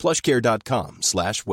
plushcare.com 0.00 0.96
slash. 1.02 1.44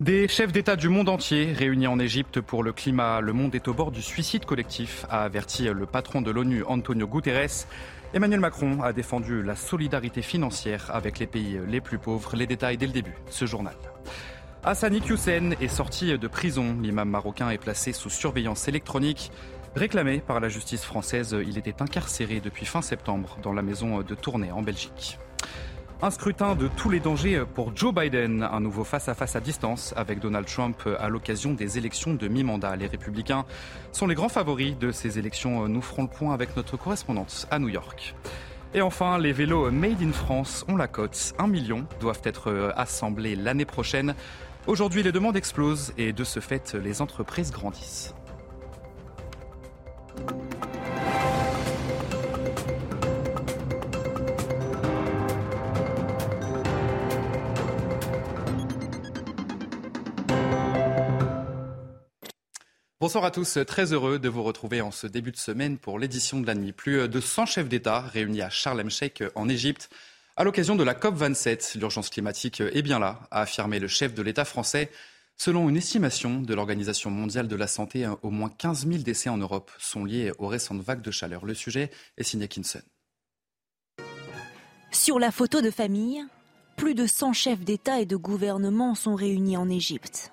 Des 0.00 0.26
chefs 0.26 0.50
d'État 0.50 0.74
du 0.74 0.88
monde 0.88 1.08
entier 1.08 1.52
réunis 1.52 1.86
en 1.86 2.00
Égypte 2.00 2.40
pour 2.40 2.64
le 2.64 2.72
climat. 2.72 3.20
Le 3.20 3.32
monde 3.32 3.54
est 3.54 3.68
au 3.68 3.74
bord 3.74 3.92
du 3.92 4.02
suicide 4.02 4.44
collectif, 4.44 5.06
a 5.08 5.22
averti 5.22 5.68
le 5.68 5.86
patron 5.86 6.20
de 6.20 6.32
l'ONU, 6.32 6.64
Antonio 6.64 7.06
Guterres. 7.06 7.68
Emmanuel 8.12 8.40
Macron 8.40 8.82
a 8.82 8.92
défendu 8.92 9.44
la 9.44 9.54
solidarité 9.54 10.20
financière 10.20 10.90
avec 10.92 11.20
les 11.20 11.28
pays 11.28 11.60
les 11.68 11.80
plus 11.80 11.98
pauvres. 11.98 12.34
Les 12.34 12.48
détails 12.48 12.76
dès 12.76 12.86
le 12.86 12.92
début, 12.92 13.14
ce 13.30 13.46
journal. 13.46 13.76
Hassani 14.64 15.00
Hussein 15.08 15.52
est 15.60 15.68
sorti 15.68 16.18
de 16.18 16.26
prison. 16.26 16.76
L'imam 16.82 17.08
marocain 17.08 17.50
est 17.50 17.58
placé 17.58 17.92
sous 17.92 18.10
surveillance 18.10 18.66
électronique. 18.66 19.30
Réclamé 19.76 20.18
par 20.18 20.40
la 20.40 20.48
justice 20.48 20.84
française, 20.84 21.36
il 21.46 21.58
était 21.58 21.82
incarcéré 21.82 22.40
depuis 22.40 22.66
fin 22.66 22.82
septembre 22.82 23.36
dans 23.42 23.52
la 23.52 23.62
maison 23.62 24.00
de 24.00 24.14
Tournai 24.14 24.50
en 24.50 24.62
Belgique. 24.62 25.18
Un 26.00 26.10
scrutin 26.10 26.54
de 26.54 26.68
tous 26.68 26.90
les 26.90 27.00
dangers 27.00 27.42
pour 27.54 27.76
Joe 27.76 27.92
Biden, 27.92 28.42
un 28.44 28.60
nouveau 28.60 28.84
face-à-face 28.84 29.34
-à, 29.34 29.40
distance 29.40 29.92
avec 29.96 30.20
Donald 30.20 30.46
Trump 30.46 30.88
à 30.98 31.08
l'occasion 31.08 31.54
des 31.54 31.76
élections 31.76 32.14
de 32.14 32.28
mi-mandat. 32.28 32.76
Les 32.76 32.86
républicains 32.86 33.44
sont 33.92 34.06
les 34.06 34.14
grands 34.14 34.28
favoris 34.28 34.78
de 34.78 34.92
ces 34.92 35.18
élections. 35.18 35.68
Nous 35.68 35.82
ferons 35.82 36.02
le 36.02 36.08
point 36.08 36.32
avec 36.32 36.56
notre 36.56 36.76
correspondante 36.76 37.48
à 37.50 37.58
New 37.58 37.68
York. 37.68 38.14
Et 38.74 38.80
enfin, 38.80 39.18
les 39.18 39.32
vélos 39.32 39.70
Made 39.70 40.02
in 40.02 40.12
France 40.12 40.64
ont 40.68 40.76
la 40.76 40.86
cote. 40.86 41.34
Un 41.38 41.48
million 41.48 41.84
doivent 42.00 42.22
être 42.22 42.72
assemblés 42.76 43.34
l'année 43.34 43.64
prochaine. 43.64 44.14
Aujourd'hui, 44.68 45.02
les 45.02 45.12
demandes 45.12 45.36
explosent 45.36 45.92
et 45.98 46.12
de 46.12 46.24
ce 46.24 46.40
fait, 46.40 46.74
les 46.74 47.00
entreprises 47.02 47.50
grandissent. 47.50 48.14
Bonsoir 63.00 63.24
à 63.24 63.30
tous, 63.30 63.58
très 63.66 63.94
heureux 63.94 64.18
de 64.18 64.28
vous 64.28 64.42
retrouver 64.42 64.82
en 64.82 64.90
ce 64.90 65.06
début 65.06 65.32
de 65.32 65.38
semaine 65.38 65.78
pour 65.78 65.98
l'édition 65.98 66.40
de 66.40 66.46
la 66.46 66.54
nuit. 66.54 66.72
Plus 66.72 67.08
de 67.08 67.20
100 67.20 67.46
chefs 67.46 67.68
d'État 67.68 68.00
réunis 68.00 68.42
à 68.42 68.50
Sharm 68.50 68.78
el-Sheikh 68.80 69.22
en 69.34 69.48
Égypte 69.48 69.88
à 70.36 70.44
l'occasion 70.44 70.76
de 70.76 70.84
la 70.84 70.92
COP27. 70.94 71.78
L'urgence 71.78 72.10
climatique 72.10 72.60
est 72.60 72.82
bien 72.82 72.98
là, 72.98 73.20
a 73.30 73.40
affirmé 73.40 73.78
le 73.78 73.88
chef 73.88 74.12
de 74.12 74.20
l'État 74.20 74.44
français. 74.44 74.90
Selon 75.40 75.68
une 75.68 75.76
estimation 75.76 76.40
de 76.42 76.52
l'Organisation 76.52 77.10
mondiale 77.10 77.46
de 77.46 77.54
la 77.54 77.68
santé, 77.68 78.08
au 78.22 78.30
moins 78.30 78.50
15 78.50 78.88
000 78.88 79.02
décès 79.04 79.28
en 79.28 79.36
Europe 79.36 79.70
sont 79.78 80.04
liés 80.04 80.32
aux 80.38 80.48
récentes 80.48 80.80
vagues 80.80 81.00
de 81.00 81.12
chaleur. 81.12 81.46
Le 81.46 81.54
sujet 81.54 81.90
est 82.16 82.24
signé 82.24 82.48
Kinson. 82.48 82.82
Sur 84.90 85.20
la 85.20 85.30
photo 85.30 85.60
de 85.60 85.70
famille, 85.70 86.24
plus 86.76 86.96
de 86.96 87.06
100 87.06 87.34
chefs 87.34 87.60
d'État 87.60 88.00
et 88.00 88.06
de 88.06 88.16
gouvernement 88.16 88.96
sont 88.96 89.14
réunis 89.14 89.56
en 89.56 89.68
Égypte. 89.68 90.32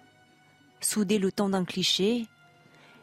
Soudés 0.81 1.19
le 1.19 1.31
temps 1.31 1.50
d'un 1.50 1.66
cliché, 1.66 2.25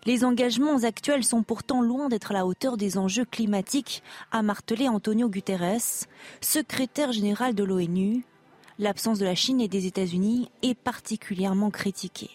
les 0.04 0.24
engagements 0.24 0.82
actuels 0.82 1.22
sont 1.22 1.44
pourtant 1.44 1.82
loin 1.82 2.08
d'être 2.08 2.32
à 2.32 2.34
la 2.34 2.46
hauteur 2.46 2.76
des 2.76 2.98
enjeux 2.98 3.24
climatiques, 3.24 4.02
a 4.32 4.42
martelé 4.42 4.88
Antonio 4.88 5.28
Guterres, 5.28 6.08
secrétaire 6.40 7.12
général 7.12 7.54
de 7.54 7.62
l'ONU. 7.62 8.24
L'absence 8.78 9.18
de 9.18 9.24
la 9.24 9.34
Chine 9.34 9.60
et 9.60 9.68
des 9.68 9.86
États-Unis 9.86 10.50
est 10.62 10.74
particulièrement 10.74 11.70
critiquée. 11.70 12.30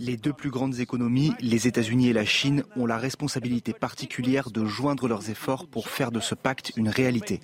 Les 0.00 0.16
deux 0.16 0.32
plus 0.32 0.50
grandes 0.50 0.80
économies, 0.80 1.32
les 1.40 1.68
États-Unis 1.68 2.08
et 2.08 2.12
la 2.12 2.24
Chine, 2.24 2.64
ont 2.74 2.86
la 2.86 2.98
responsabilité 2.98 3.72
particulière 3.72 4.50
de 4.50 4.64
joindre 4.64 5.06
leurs 5.06 5.30
efforts 5.30 5.68
pour 5.68 5.88
faire 5.88 6.10
de 6.10 6.18
ce 6.18 6.34
pacte 6.34 6.72
une 6.76 6.88
réalité. 6.88 7.40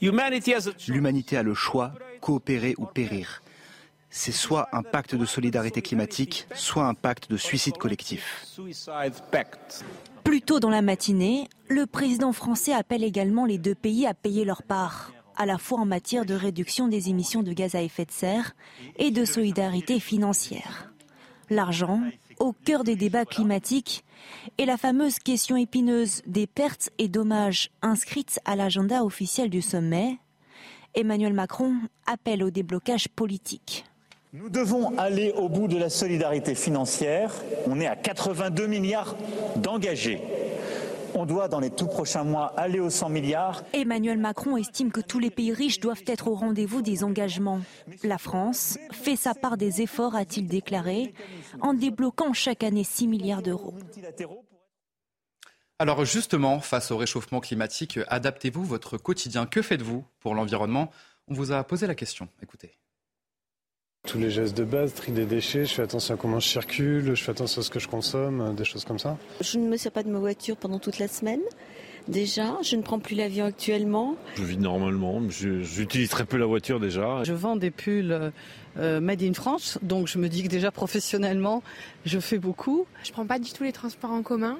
L'humanité 0.00 1.36
a 1.36 1.42
le 1.42 1.54
choix, 1.54 1.92
coopérer 2.20 2.74
ou 2.78 2.86
périr 2.86 3.42
c'est 4.10 4.32
soit 4.32 4.68
un 4.72 4.82
pacte 4.82 5.14
de 5.14 5.24
solidarité 5.24 5.82
climatique, 5.82 6.46
soit 6.54 6.86
un 6.86 6.94
pacte 6.94 7.30
de 7.30 7.36
suicide 7.36 7.76
collectif. 7.76 8.46
Plus 10.24 10.42
tôt 10.42 10.60
dans 10.60 10.70
la 10.70 10.82
matinée, 10.82 11.48
le 11.68 11.86
président 11.86 12.32
français 12.32 12.72
appelle 12.72 13.04
également 13.04 13.44
les 13.44 13.58
deux 13.58 13.74
pays 13.74 14.06
à 14.06 14.14
payer 14.14 14.44
leur 14.44 14.62
part, 14.62 15.12
à 15.36 15.46
la 15.46 15.58
fois 15.58 15.78
en 15.78 15.86
matière 15.86 16.26
de 16.26 16.34
réduction 16.34 16.88
des 16.88 17.08
émissions 17.08 17.42
de 17.42 17.52
gaz 17.52 17.74
à 17.74 17.82
effet 17.82 18.04
de 18.04 18.10
serre 18.10 18.54
et 18.96 19.10
de 19.10 19.24
solidarité 19.24 20.00
financière. 20.00 20.92
L'argent, 21.50 22.02
au 22.38 22.52
cœur 22.52 22.84
des 22.84 22.96
débats 22.96 23.24
climatiques, 23.24 24.04
est 24.58 24.66
la 24.66 24.76
fameuse 24.76 25.18
question 25.18 25.56
épineuse 25.56 26.22
des 26.26 26.46
pertes 26.46 26.90
et 26.98 27.08
dommages 27.08 27.70
inscrites 27.82 28.40
à 28.44 28.56
l'agenda 28.56 29.04
officiel 29.04 29.48
du 29.48 29.62
sommet. 29.62 30.18
Emmanuel 30.94 31.32
Macron 31.32 31.76
appelle 32.06 32.42
au 32.42 32.50
déblocage 32.50 33.08
politique. 33.08 33.84
Nous 34.34 34.50
devons 34.50 34.96
aller 34.98 35.32
au 35.32 35.48
bout 35.48 35.68
de 35.68 35.78
la 35.78 35.88
solidarité 35.88 36.54
financière. 36.54 37.32
On 37.66 37.80
est 37.80 37.86
à 37.86 37.96
82 37.96 38.66
milliards 38.66 39.16
d'engagés. 39.56 40.20
On 41.14 41.24
doit, 41.24 41.48
dans 41.48 41.60
les 41.60 41.70
tout 41.70 41.86
prochains 41.86 42.24
mois, 42.24 42.52
aller 42.58 42.78
aux 42.78 42.90
100 42.90 43.08
milliards. 43.08 43.62
Emmanuel 43.72 44.18
Macron 44.18 44.58
estime 44.58 44.92
que 44.92 45.00
tous 45.00 45.18
les 45.18 45.30
pays 45.30 45.54
riches 45.54 45.80
doivent 45.80 46.02
être 46.06 46.28
au 46.28 46.34
rendez-vous 46.34 46.82
des 46.82 47.04
engagements. 47.04 47.62
La 48.04 48.18
France 48.18 48.78
fait 48.92 49.16
sa 49.16 49.34
part 49.34 49.56
des 49.56 49.80
efforts, 49.80 50.14
a-t-il 50.14 50.46
déclaré, 50.46 51.14
en 51.62 51.72
débloquant 51.72 52.34
chaque 52.34 52.62
année 52.62 52.84
6 52.84 53.08
milliards 53.08 53.42
d'euros. 53.42 53.74
Alors 55.78 56.04
justement, 56.04 56.60
face 56.60 56.90
au 56.90 56.98
réchauffement 56.98 57.40
climatique, 57.40 57.98
adaptez-vous 58.08 58.64
votre 58.64 58.98
quotidien. 58.98 59.46
Que 59.46 59.62
faites-vous 59.62 60.04
pour 60.20 60.34
l'environnement? 60.34 60.90
On 61.28 61.34
vous 61.34 61.50
a 61.50 61.64
posé 61.64 61.86
la 61.86 61.94
question. 61.94 62.28
Écoutez. 62.42 62.78
Tous 64.08 64.16
les 64.16 64.30
gestes 64.30 64.56
de 64.56 64.64
base, 64.64 64.94
tri 64.94 65.12
des 65.12 65.26
déchets, 65.26 65.66
je 65.66 65.74
fais 65.74 65.82
attention 65.82 66.14
à 66.14 66.16
comment 66.16 66.40
je 66.40 66.48
circule, 66.48 67.14
je 67.14 67.22
fais 67.22 67.30
attention 67.30 67.60
à 67.60 67.62
ce 67.62 67.68
que 67.68 67.78
je 67.78 67.88
consomme, 67.88 68.54
des 68.54 68.64
choses 68.64 68.86
comme 68.86 68.98
ça. 68.98 69.18
Je 69.42 69.58
ne 69.58 69.68
me 69.68 69.76
sers 69.76 69.92
pas 69.92 70.02
de 70.02 70.08
ma 70.08 70.18
voiture 70.18 70.56
pendant 70.56 70.78
toute 70.78 70.98
la 70.98 71.08
semaine. 71.08 71.42
Déjà, 72.08 72.56
je 72.62 72.76
ne 72.76 72.80
prends 72.80 73.00
plus 73.00 73.14
l'avion 73.14 73.44
actuellement. 73.44 74.16
Je 74.36 74.44
vis 74.44 74.56
normalement, 74.56 75.20
j'utilise 75.28 76.08
très 76.08 76.24
peu 76.24 76.38
la 76.38 76.46
voiture 76.46 76.80
déjà. 76.80 77.22
Je 77.24 77.34
vends 77.34 77.54
des 77.54 77.70
pulls 77.70 78.32
euh, 78.78 79.00
Made 79.00 79.22
in 79.22 79.34
France, 79.34 79.78
donc 79.82 80.08
je 80.08 80.16
me 80.16 80.30
dis 80.30 80.42
que 80.42 80.48
déjà 80.48 80.70
professionnellement, 80.70 81.62
je 82.06 82.18
fais 82.18 82.38
beaucoup. 82.38 82.86
Je 83.04 83.12
prends 83.12 83.26
pas 83.26 83.38
du 83.38 83.52
tout 83.52 83.62
les 83.62 83.72
transports 83.72 84.12
en 84.12 84.22
commun. 84.22 84.56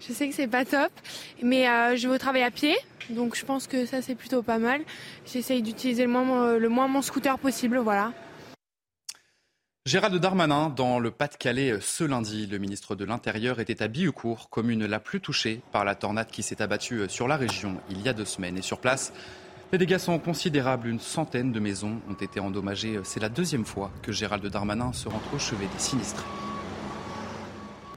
Je 0.00 0.12
sais 0.12 0.28
que 0.28 0.34
c'est 0.34 0.48
pas 0.48 0.64
top, 0.64 0.90
mais 1.44 1.68
euh, 1.68 1.94
je 1.94 2.08
vais 2.08 2.14
au 2.16 2.18
travail 2.18 2.42
à 2.42 2.50
pied, 2.50 2.74
donc 3.08 3.36
je 3.36 3.44
pense 3.44 3.68
que 3.68 3.86
ça 3.86 4.02
c'est 4.02 4.16
plutôt 4.16 4.42
pas 4.42 4.58
mal. 4.58 4.80
J'essaye 5.32 5.62
d'utiliser 5.62 6.06
le 6.06 6.10
moins, 6.10 6.58
le 6.58 6.68
moins 6.68 6.88
mon 6.88 7.02
scooter 7.02 7.38
possible, 7.38 7.78
voilà. 7.78 8.12
Gérald 9.86 10.14
Darmanin, 10.16 10.68
dans 10.68 10.98
le 10.98 11.10
Pas-de-Calais 11.10 11.78
ce 11.80 12.04
lundi, 12.04 12.46
le 12.46 12.58
ministre 12.58 12.94
de 12.96 13.06
l'Intérieur 13.06 13.60
était 13.60 13.82
à 13.82 13.88
Billucourt, 13.88 14.50
commune 14.50 14.84
la 14.84 15.00
plus 15.00 15.22
touchée 15.22 15.62
par 15.72 15.86
la 15.86 15.94
tornade 15.94 16.26
qui 16.30 16.42
s'est 16.42 16.60
abattue 16.60 17.08
sur 17.08 17.26
la 17.26 17.38
région 17.38 17.80
il 17.88 18.02
y 18.02 18.08
a 18.10 18.12
deux 18.12 18.26
semaines. 18.26 18.58
Et 18.58 18.62
sur 18.62 18.78
place, 18.78 19.10
les 19.72 19.78
dégâts 19.78 19.96
sont 19.96 20.18
considérables. 20.18 20.86
Une 20.86 21.00
centaine 21.00 21.50
de 21.50 21.60
maisons 21.60 21.98
ont 22.10 22.14
été 22.14 22.40
endommagées. 22.40 23.00
C'est 23.04 23.20
la 23.20 23.30
deuxième 23.30 23.64
fois 23.64 23.90
que 24.02 24.12
Gérald 24.12 24.46
Darmanin 24.46 24.92
se 24.92 25.08
rend 25.08 25.22
au 25.34 25.38
chevet 25.38 25.66
des 25.72 25.78
sinistrés. 25.78 26.49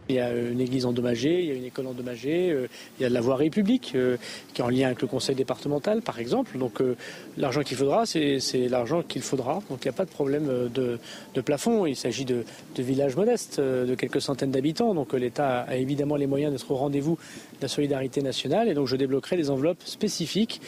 Il 0.09 0.15
y 0.15 0.19
a 0.19 0.33
une 0.33 0.59
église 0.59 0.85
endommagée, 0.85 1.41
il 1.41 1.45
y 1.45 1.51
a 1.51 1.53
une 1.53 1.63
école 1.63 1.88
endommagée, 1.88 2.51
euh, 2.51 2.67
il 3.00 3.03
y 3.03 3.05
a 3.05 3.09
de 3.09 3.13
la 3.13 3.21
voirie 3.21 3.50
publique 3.50 3.94
euh, 3.95 4.17
qui 4.53 4.61
est 4.61 4.63
en 4.63 4.69
lien 4.69 4.88
avec 4.88 5.01
le 5.01 5.07
conseil 5.07 5.35
départemental, 5.35 6.01
par 6.01 6.19
exemple. 6.19 6.57
Donc 6.57 6.81
euh, 6.81 6.95
l'argent 7.38 7.61
qu'il 7.61 7.77
faudra, 7.77 8.05
c'est 8.05 8.39
l'argent 8.69 9.01
qu'il 9.01 9.21
faudra. 9.21 9.61
Donc 9.69 9.79
il 9.83 9.88
n'y 9.88 9.89
a 9.89 9.94
pas 9.94 10.05
de 10.05 10.11
problème 10.11 10.69
de, 10.73 11.00
plafond. 11.41 11.85
Il 11.85 11.95
s'agit 11.95 12.25
de, 12.25 12.44
villages 12.77 13.15
modestes, 13.15 13.59
de 13.59 13.95
quelques 13.95 14.21
centaines 14.21 14.51
d'habitants. 14.51 14.94
Donc 14.94 15.13
l'État 15.13 15.61
a 15.61 15.75
évidemment 15.77 16.15
les 16.15 16.27
moyens 16.27 16.51
d'être 16.51 16.69
au 16.69 16.75
rendez-vous 16.75 17.17
de 17.57 17.61
la 17.61 17.67
solidarité 17.67 18.21
nationale. 18.21 18.67
Et 18.67 18.73
donc 18.73 18.88
je 18.88 18.95
débloquerai 18.95 19.38
des 19.38 19.50
enveloppes 19.50 19.81
spécifiques 19.85 20.61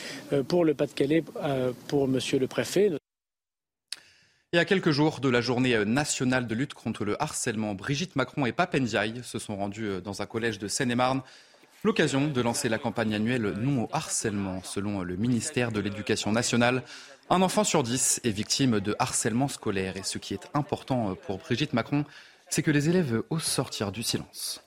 pour 0.47 0.63
le 0.63 0.73
Pas-de-Calais, 0.73 1.23
pour 1.87 2.07
Monsieur 2.07 2.39
le 2.39 2.47
Préfet. 2.47 2.91
Et 4.55 4.57
à 4.57 4.63
quelques 4.63 4.91
jours 4.91 5.19
de 5.19 5.27
la 5.27 5.41
journée 5.41 5.83
nationale 5.83 6.47
de 6.47 6.55
lutte 6.55 6.73
contre 6.73 7.03
le 7.03 7.21
harcèlement, 7.21 7.75
Brigitte 7.75 8.15
Macron 8.15 8.45
et 8.45 8.53
Papendiaï 8.53 9.19
se 9.21 9.37
sont 9.37 9.57
rendus 9.57 9.99
dans 10.01 10.21
un 10.21 10.25
collège 10.25 10.59
de 10.59 10.69
Seine-et-Marne. 10.69 11.23
L'occasion 11.83 12.29
de 12.29 12.39
lancer 12.39 12.69
la 12.69 12.77
campagne 12.77 13.13
annuelle 13.13 13.53
Non 13.57 13.83
au 13.83 13.89
harcèlement. 13.91 14.63
Selon 14.63 15.01
le 15.01 15.17
ministère 15.17 15.73
de 15.73 15.81
l'Éducation 15.81 16.31
nationale, 16.31 16.83
un 17.29 17.41
enfant 17.41 17.65
sur 17.65 17.83
dix 17.83 18.21
est 18.23 18.29
victime 18.29 18.79
de 18.79 18.95
harcèlement 18.97 19.49
scolaire. 19.49 19.97
Et 19.97 20.03
ce 20.03 20.19
qui 20.19 20.33
est 20.33 20.47
important 20.53 21.15
pour 21.25 21.39
Brigitte 21.39 21.73
Macron, 21.73 22.05
c'est 22.49 22.63
que 22.63 22.71
les 22.71 22.87
élèves 22.87 23.23
osent 23.29 23.43
sortir 23.43 23.91
du 23.91 24.03
silence. 24.03 24.63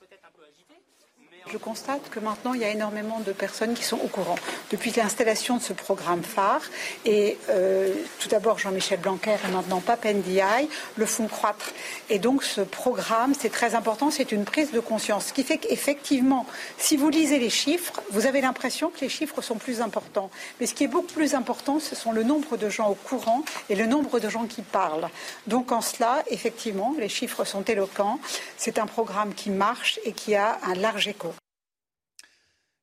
Je 1.50 1.56
constate 1.56 2.11
que 2.11 2.21
maintenant, 2.21 2.53
il 2.53 2.61
y 2.61 2.65
a 2.65 2.69
énormément 2.69 3.21
de 3.21 3.33
personnes 3.33 3.73
qui 3.73 3.83
sont 3.83 3.97
au 3.97 4.09
courant. 4.09 4.35
Depuis 4.71 4.93
l'installation 4.95 5.56
de 5.56 5.62
ce 5.62 5.73
programme 5.73 6.23
phare, 6.23 6.61
et 7.06 7.39
euh, 7.49 7.95
tout 8.19 8.29
d'abord 8.29 8.59
Jean-Michel 8.59 9.00
Blanquer 9.00 9.37
et 9.49 9.53
maintenant 9.53 9.81
Papendiaï 9.81 10.69
le 10.97 11.06
font 11.06 11.27
croître. 11.27 11.71
Et 12.11 12.19
donc 12.19 12.43
ce 12.43 12.61
programme, 12.61 13.33
c'est 13.39 13.49
très 13.49 13.75
important, 13.75 14.11
c'est 14.11 14.31
une 14.31 14.45
prise 14.45 14.73
de 14.73 14.81
conscience. 14.81 15.27
Ce 15.27 15.33
qui 15.33 15.43
fait 15.43 15.56
qu'effectivement, 15.56 16.45
si 16.77 16.99
vous 16.99 17.09
lisez 17.09 17.39
les 17.39 17.51
chiffres, 17.51 18.03
vous 18.11 18.27
avez 18.27 18.43
l'impression 18.43 18.91
que 18.91 19.01
les 19.01 19.09
chiffres 19.09 19.41
sont 19.41 19.56
plus 19.56 19.81
importants. 19.81 20.31
Mais 20.61 20.67
ce 20.67 20.75
qui 20.75 20.85
est 20.85 20.89
beaucoup 20.89 21.15
plus 21.15 21.35
important, 21.35 21.81
ce 21.81 21.94
sont 21.94 22.12
le 22.12 22.25
nombre 22.25 22.59
de 22.59 22.69
gens 22.69 22.91
au 22.91 22.94
courant 22.94 23.43
et 23.71 23.75
le 23.75 23.87
nombre 23.87 24.21
de 24.21 24.29
gens 24.29 24.47
qui 24.47 24.61
parlent. 24.61 25.09
Donc 25.47 25.73
en 25.73 25.81
cela, 25.81 26.23
effectivement, 26.29 26.94
les 26.99 27.09
chiffres 27.09 27.44
sont 27.44 27.62
éloquents. 27.62 28.19
C'est 28.59 28.79
un 28.79 28.87
programme 28.87 29.33
qui 29.33 29.49
marche 29.49 29.99
et 30.05 30.12
qui 30.12 30.35
a 30.35 30.59
un 30.62 30.75
large 30.75 31.09
écho. 31.09 31.38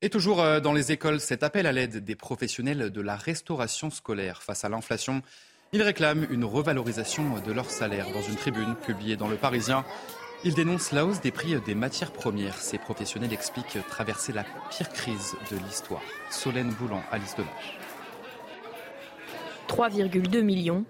Et 0.05 0.09
toujours 0.11 0.39
euh, 0.39 0.59
dans 0.59 0.71
les 0.71 0.91
écoles, 0.91 1.19
cet 1.19 1.41
appel 1.41 1.65
à 1.65 1.71
l'aide 1.71 2.05
des 2.05 2.15
professionnels 2.15 2.91
de 2.91 3.01
la 3.01 3.15
restauration 3.15 3.89
scolaire 3.89 4.43
face 4.43 4.63
à 4.63 4.69
l'inflation. 4.69 5.23
Ils 5.73 5.81
réclament 5.81 6.27
une 6.29 6.45
revalorisation 6.45 7.39
de 7.43 7.51
leur 7.51 7.71
salaire. 7.71 8.05
Dans 8.13 8.21
une 8.21 8.35
tribune 8.35 8.75
publiée 8.75 9.15
dans 9.15 9.27
Le 9.27 9.35
Parisien, 9.35 9.83
ils 10.43 10.53
dénoncent 10.53 10.91
la 10.91 11.07
hausse 11.07 11.21
des 11.21 11.31
prix 11.31 11.59
des 11.61 11.73
matières 11.73 12.11
premières. 12.11 12.59
Ces 12.59 12.77
professionnels 12.77 13.33
expliquent 13.33 13.79
traverser 13.89 14.31
la 14.31 14.45
pire 14.69 14.89
crise 14.89 15.33
de 15.49 15.57
l'histoire. 15.57 16.03
Solène 16.29 16.69
Boulan, 16.69 17.01
Alice 17.11 17.35
Delage. 17.35 17.79
3,2 19.67 20.43
millions, 20.43 20.85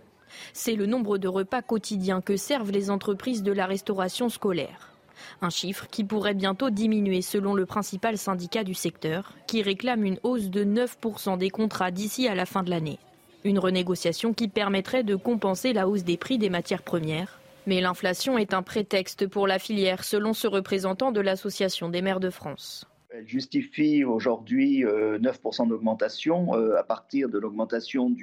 c'est 0.51 0.75
le 0.75 0.87
nombre 0.87 1.17
de 1.17 1.29
repas 1.29 1.61
quotidiens 1.61 2.19
que 2.19 2.35
servent 2.35 2.71
les 2.71 2.89
entreprises 2.89 3.43
de 3.43 3.53
la 3.53 3.65
restauration 3.65 4.27
scolaire. 4.27 4.94
Un 5.41 5.49
chiffre 5.49 5.87
qui 5.89 6.03
pourrait 6.03 6.33
bientôt 6.33 6.69
diminuer 6.69 7.21
selon 7.21 7.53
le 7.53 7.65
principal 7.65 8.17
syndicat 8.17 8.63
du 8.63 8.73
secteur, 8.73 9.33
qui 9.47 9.61
réclame 9.61 10.05
une 10.05 10.19
hausse 10.23 10.49
de 10.49 10.63
9% 10.63 11.37
des 11.37 11.49
contrats 11.49 11.91
d'ici 11.91 12.27
à 12.27 12.35
la 12.35 12.45
fin 12.45 12.63
de 12.63 12.69
l'année. 12.69 12.99
Une 13.43 13.59
renégociation 13.59 14.33
qui 14.33 14.47
permettrait 14.47 15.03
de 15.03 15.15
compenser 15.15 15.73
la 15.73 15.87
hausse 15.87 16.03
des 16.03 16.17
prix 16.17 16.37
des 16.37 16.49
matières 16.49 16.83
premières. 16.83 17.39
Mais 17.67 17.81
l'inflation 17.81 18.37
est 18.37 18.53
un 18.53 18.63
prétexte 18.63 19.27
pour 19.27 19.47
la 19.47 19.59
filière, 19.59 20.03
selon 20.03 20.33
ce 20.33 20.47
représentant 20.47 21.11
de 21.11 21.21
l'Association 21.21 21.89
des 21.89 22.01
maires 22.01 22.19
de 22.19 22.29
France. 22.29 22.85
Elle 23.17 23.27
justifie 23.27 24.03
aujourd'hui 24.03 24.83
9% 24.83 24.85
euh, 24.85 25.65
d'augmentation 25.67 26.55
euh, 26.55 26.77
à 26.77 26.83
partir 26.83 27.29
de 27.29 27.39
l'augmentation 27.39 28.13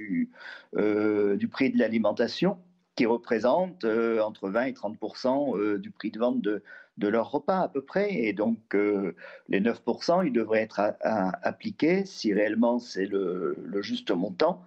euh, 0.76 1.36
du 1.36 1.48
prix 1.48 1.70
de 1.70 1.78
l'alimentation 1.78 2.58
qui 2.94 3.06
représente 3.06 3.86
entre 3.86 4.50
20 4.50 4.64
et 4.64 4.72
30% 4.72 5.78
du 5.78 5.90
prix 5.90 6.10
de 6.10 6.18
vente 6.18 6.42
de, 6.42 6.62
de 6.98 7.08
leur 7.08 7.30
repas 7.30 7.60
à 7.60 7.68
peu 7.68 7.82
près. 7.82 8.12
Et 8.14 8.32
donc 8.32 8.58
euh, 8.74 9.14
les 9.48 9.60
9%, 9.60 10.26
ils 10.26 10.32
devraient 10.32 10.62
être 10.62 10.80
appliqués, 11.00 12.04
si 12.04 12.32
réellement 12.32 12.78
c'est 12.78 13.06
le, 13.06 13.56
juste 13.80 14.10
montant, 14.10 14.62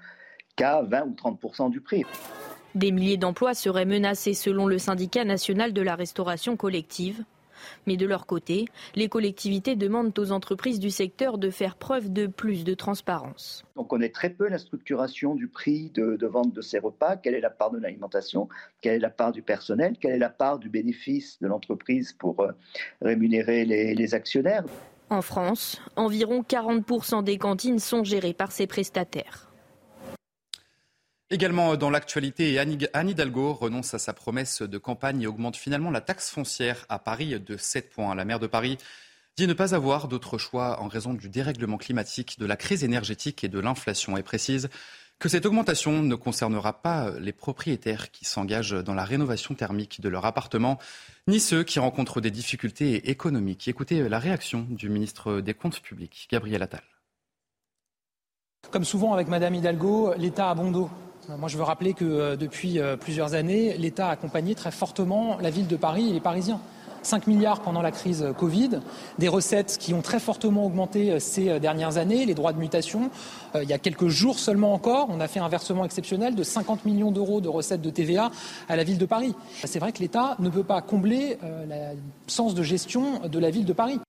qu'à 0.55 0.81
20 0.81 1.05
ou 1.07 1.11
30% 1.11 1.69
du 1.69 1.81
prix. 1.81 2.03
Des 2.75 2.91
milliers 2.91 3.17
d'emplois 3.17 3.53
seraient 3.53 3.85
menacés 3.85 4.33
selon 4.33 4.67
le 4.67 4.77
syndicat 4.77 5.23
national 5.23 5.71
de 5.73 5.81
la 5.81 5.95
restauration 5.95 6.57
collective. 6.57 7.23
Mais 7.87 7.97
de 7.97 8.05
leur 8.05 8.25
côté, 8.25 8.65
les 8.95 9.09
collectivités 9.09 9.75
demandent 9.75 10.17
aux 10.17 10.31
entreprises 10.31 10.79
du 10.79 10.89
secteur 10.89 11.37
de 11.37 11.49
faire 11.49 11.75
preuve 11.75 12.11
de 12.11 12.27
plus 12.27 12.63
de 12.63 12.73
transparence. 12.73 13.63
On 13.75 13.83
connaît 13.83 14.09
très 14.09 14.29
peu 14.29 14.47
la 14.47 14.57
structuration 14.57 15.35
du 15.35 15.47
prix 15.47 15.91
de, 15.93 16.25
vente 16.25 16.53
de 16.53 16.61
ces 16.61 16.79
repas, 16.79 17.17
quelle 17.17 17.35
est 17.35 17.41
la 17.41 17.49
part 17.49 17.71
de 17.71 17.79
l'alimentation, 17.79 18.49
quelle 18.81 18.95
est 18.95 18.99
la 18.99 19.09
part 19.09 19.31
du 19.31 19.41
personnel, 19.41 19.95
quelle 19.99 20.13
est 20.13 20.19
la 20.19 20.29
part 20.29 20.59
du 20.59 20.69
bénéfice 20.69 21.39
de 21.41 21.47
l'entreprise 21.47 22.13
pour 22.13 22.41
euh, 22.41 22.51
rémunérer 23.01 23.65
les 23.65 24.13
actionnaires? 24.13 24.63
En 25.09 25.21
France, 25.21 25.79
environ 25.95 26.41
40% 26.41 27.23
des 27.23 27.37
cantines 27.37 27.79
sont 27.79 28.03
gérées 28.03 28.33
par 28.33 28.51
ces 28.51 28.65
prestataires. 28.65 29.54
Également 31.35 31.75
dans 31.75 31.89
l'actualité, 31.89 32.57
Anne 32.59 33.09
Hidalgo 33.09 33.53
renonce 33.55 33.93
à 33.93 33.99
sa 33.99 34.13
promesse 34.13 34.61
de 34.61 34.77
campagne 34.77 35.21
et 35.21 35.27
augmente 35.27 35.57
finalement 35.57 35.91
la 35.91 35.99
taxe 35.99 36.29
foncière 36.29 36.85
à 36.87 36.97
Paris 36.97 37.37
de 37.41 37.57
7 37.57 37.89
points. 37.89 38.15
La 38.15 38.23
maire 38.23 38.39
de 38.39 38.47
Paris 38.47 38.77
dit 39.35 39.45
ne 39.45 39.51
pas 39.51 39.75
avoir 39.75 40.07
d'autre 40.07 40.37
choix 40.37 40.81
en 40.81 40.87
raison 40.87 41.13
du 41.13 41.27
dérèglement 41.27 41.75
climatique, 41.75 42.39
de 42.39 42.45
la 42.45 42.55
crise 42.55 42.85
énergétique 42.85 43.43
et 43.43 43.49
de 43.49 43.59
l'inflation 43.59 44.15
et 44.15 44.23
précise 44.23 44.69
que 45.19 45.27
cette 45.27 45.45
augmentation 45.45 46.01
ne 46.03 46.15
concernera 46.15 46.81
pas 46.81 47.11
les 47.19 47.33
propriétaires 47.33 48.11
qui 48.11 48.23
s'engagent 48.23 48.81
dans 48.85 48.93
la 48.93 49.03
rénovation 49.03 49.55
thermique 49.55 49.99
de 49.99 50.07
leur 50.07 50.23
appartement, 50.23 50.79
ni 51.27 51.41
ceux 51.41 51.63
qui 51.65 51.79
rencontrent 51.79 52.21
des 52.21 52.31
difficultés 52.31 53.09
économiques. 53.09 53.67
Écoutez 53.67 54.07
la 54.07 54.19
réaction 54.19 54.65
du 54.69 54.87
ministre 54.87 55.41
des 55.41 55.53
Comptes 55.53 55.81
publics, 55.81 56.29
Gabriel 56.31 56.63
Attal. 56.63 56.83
Comme 58.71 58.85
souvent 58.85 59.13
avec 59.13 59.27
Madame 59.27 59.55
Hidalgo, 59.55 60.13
l'État 60.17 60.51
a 60.51 60.55
bon 60.55 60.71
dos. 60.71 60.89
Moi, 61.27 61.49
je 61.49 61.57
veux 61.57 61.63
rappeler 61.63 61.93
que 61.93 62.05
euh, 62.05 62.35
depuis 62.35 62.79
euh, 62.79 62.97
plusieurs 62.97 63.33
années, 63.33 63.75
l'État 63.77 64.09
a 64.09 64.11
accompagné 64.11 64.53
très 64.53 64.71
fortement 64.71 65.37
la 65.41 65.49
ville 65.49 65.67
de 65.67 65.75
Paris 65.75 66.09
et 66.09 66.13
les 66.13 66.19
Parisiens. 66.19 66.59
5 67.01 67.27
milliards 67.27 67.61
pendant 67.61 67.81
la 67.81 67.91
crise 67.91 68.23
euh, 68.23 68.33
Covid, 68.33 68.79
des 69.17 69.27
recettes 69.27 69.77
qui 69.79 69.95
ont 69.95 70.01
très 70.01 70.19
fortement 70.19 70.65
augmenté 70.65 71.19
ces 71.19 71.59
dernières 71.59 71.97
années, 71.97 72.25
les 72.25 72.35
droits 72.35 72.53
de 72.53 72.59
mutation. 72.59 73.09
il 73.55 73.67
y 73.67 73.73
a 73.73 73.79
quelques 73.79 74.07
jours 74.07 74.37
seulement 74.37 74.73
encore, 74.73 75.07
on 75.09 75.19
a 75.19 75.27
fait 75.27 75.39
un 75.39 75.49
versement 75.49 75.85
exceptionnel 75.85 76.35
de 76.35 76.43
50 76.43 76.85
millions 76.85 77.11
d'euros 77.11 77.41
de 77.41 77.49
recettes 77.49 77.81
de 77.81 77.89
TVA 77.89 78.29
à 78.69 78.75
la 78.75 78.83
ville 78.83 78.97
de 78.97 79.05
Paris. 79.05 79.35
C'est 79.63 79.79
vrai 79.79 79.91
que 79.91 79.99
l'État 79.99 80.35
ne 80.39 80.49
peut 80.49 80.63
pas 80.63 80.81
combler 80.81 81.37
l'absence 81.67 82.55
de 82.55 82.63
gestion 82.63 83.27
de 83.27 83.39
la 83.39 83.49
ville 83.49 83.65
de 83.65 83.73
Paris. 83.73 83.99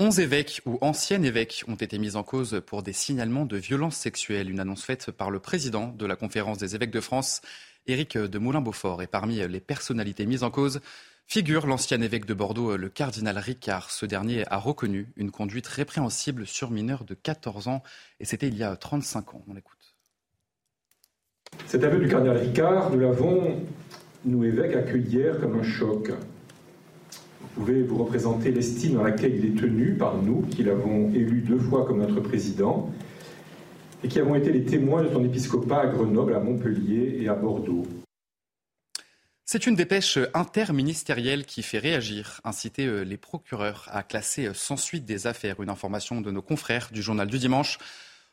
Onze 0.00 0.20
évêques 0.20 0.62
ou 0.64 0.78
anciens 0.80 1.20
évêques 1.24 1.64
ont 1.66 1.74
été 1.74 1.98
mis 1.98 2.14
en 2.14 2.22
cause 2.22 2.62
pour 2.64 2.84
des 2.84 2.92
signalements 2.92 3.44
de 3.44 3.56
violences 3.56 3.96
sexuelles. 3.96 4.48
Une 4.48 4.60
annonce 4.60 4.84
faite 4.84 5.10
par 5.10 5.28
le 5.28 5.40
président 5.40 5.88
de 5.88 6.06
la 6.06 6.14
conférence 6.14 6.58
des 6.58 6.76
évêques 6.76 6.92
de 6.92 7.00
France, 7.00 7.40
Éric 7.88 8.16
de 8.16 8.38
Moulin-Beaufort. 8.38 9.02
Et 9.02 9.08
parmi 9.08 9.44
les 9.48 9.60
personnalités 9.60 10.24
mises 10.24 10.44
en 10.44 10.52
cause 10.52 10.80
figure 11.26 11.66
l'ancien 11.66 12.00
évêque 12.00 12.26
de 12.26 12.34
Bordeaux, 12.34 12.76
le 12.76 12.88
cardinal 12.88 13.38
Ricard. 13.38 13.90
Ce 13.90 14.06
dernier 14.06 14.44
a 14.52 14.58
reconnu 14.58 15.12
une 15.16 15.32
conduite 15.32 15.66
répréhensible 15.66 16.46
sur 16.46 16.70
mineur 16.70 17.02
de 17.02 17.14
14 17.14 17.66
ans. 17.66 17.82
Et 18.20 18.24
c'était 18.24 18.46
il 18.46 18.56
y 18.56 18.62
a 18.62 18.76
35 18.76 19.34
ans. 19.34 19.44
On 19.48 19.54
l'écoute. 19.54 19.96
Cet 21.66 21.82
aveu 21.82 21.98
du 21.98 22.06
cardinal 22.06 22.36
Ricard, 22.36 22.90
nous 22.90 23.00
l'avons, 23.00 23.60
nous 24.24 24.44
évêques, 24.44 24.76
accueilli 24.76 25.08
hier 25.08 25.40
comme 25.40 25.58
un 25.58 25.64
choc. 25.64 26.12
Vous 27.58 27.64
pouvez 27.64 27.82
vous 27.82 27.98
représenter 27.98 28.52
l'estime 28.52 28.94
dans 28.94 29.02
laquelle 29.02 29.34
il 29.34 29.44
est 29.44 29.60
tenu 29.60 29.94
par 29.94 30.22
nous, 30.22 30.42
qui 30.42 30.62
l'avons 30.62 31.12
élu 31.12 31.40
deux 31.40 31.58
fois 31.58 31.84
comme 31.84 31.98
notre 31.98 32.20
président, 32.20 32.88
et 34.04 34.06
qui 34.06 34.20
avons 34.20 34.36
été 34.36 34.52
les 34.52 34.64
témoins 34.64 35.02
de 35.02 35.12
son 35.12 35.24
épiscopat 35.24 35.80
à 35.80 35.86
Grenoble, 35.88 36.34
à 36.34 36.38
Montpellier 36.38 37.18
et 37.20 37.28
à 37.28 37.34
Bordeaux. 37.34 37.84
C'est 39.44 39.66
une 39.66 39.74
dépêche 39.74 40.20
interministérielle 40.34 41.46
qui 41.46 41.64
fait 41.64 41.80
réagir, 41.80 42.40
inciter 42.44 42.86
euh, 42.86 43.02
les 43.02 43.16
procureurs 43.16 43.88
à 43.90 44.04
classer 44.04 44.46
euh, 44.46 44.54
sans 44.54 44.76
suite 44.76 45.04
des 45.04 45.26
affaires. 45.26 45.60
Une 45.60 45.70
information 45.70 46.20
de 46.20 46.30
nos 46.30 46.42
confrères 46.42 46.90
du 46.92 47.02
journal 47.02 47.26
du 47.26 47.38
dimanche. 47.38 47.78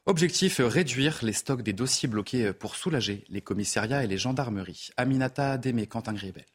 Objectif, 0.05 0.61
réduire 0.63 1.19
les 1.23 1.33
stocks 1.33 1.63
des 1.63 1.73
dossiers 1.73 2.07
bloqués 2.07 2.47
euh, 2.47 2.53
pour 2.53 2.75
soulager 2.75 3.23
les 3.29 3.41
commissariats 3.41 4.03
et 4.03 4.07
les 4.07 4.19
gendarmeries. 4.19 4.89
Aminata 4.97 5.57
Démé, 5.57 5.87
Quentin 5.87 6.13
Gribel. 6.13 6.45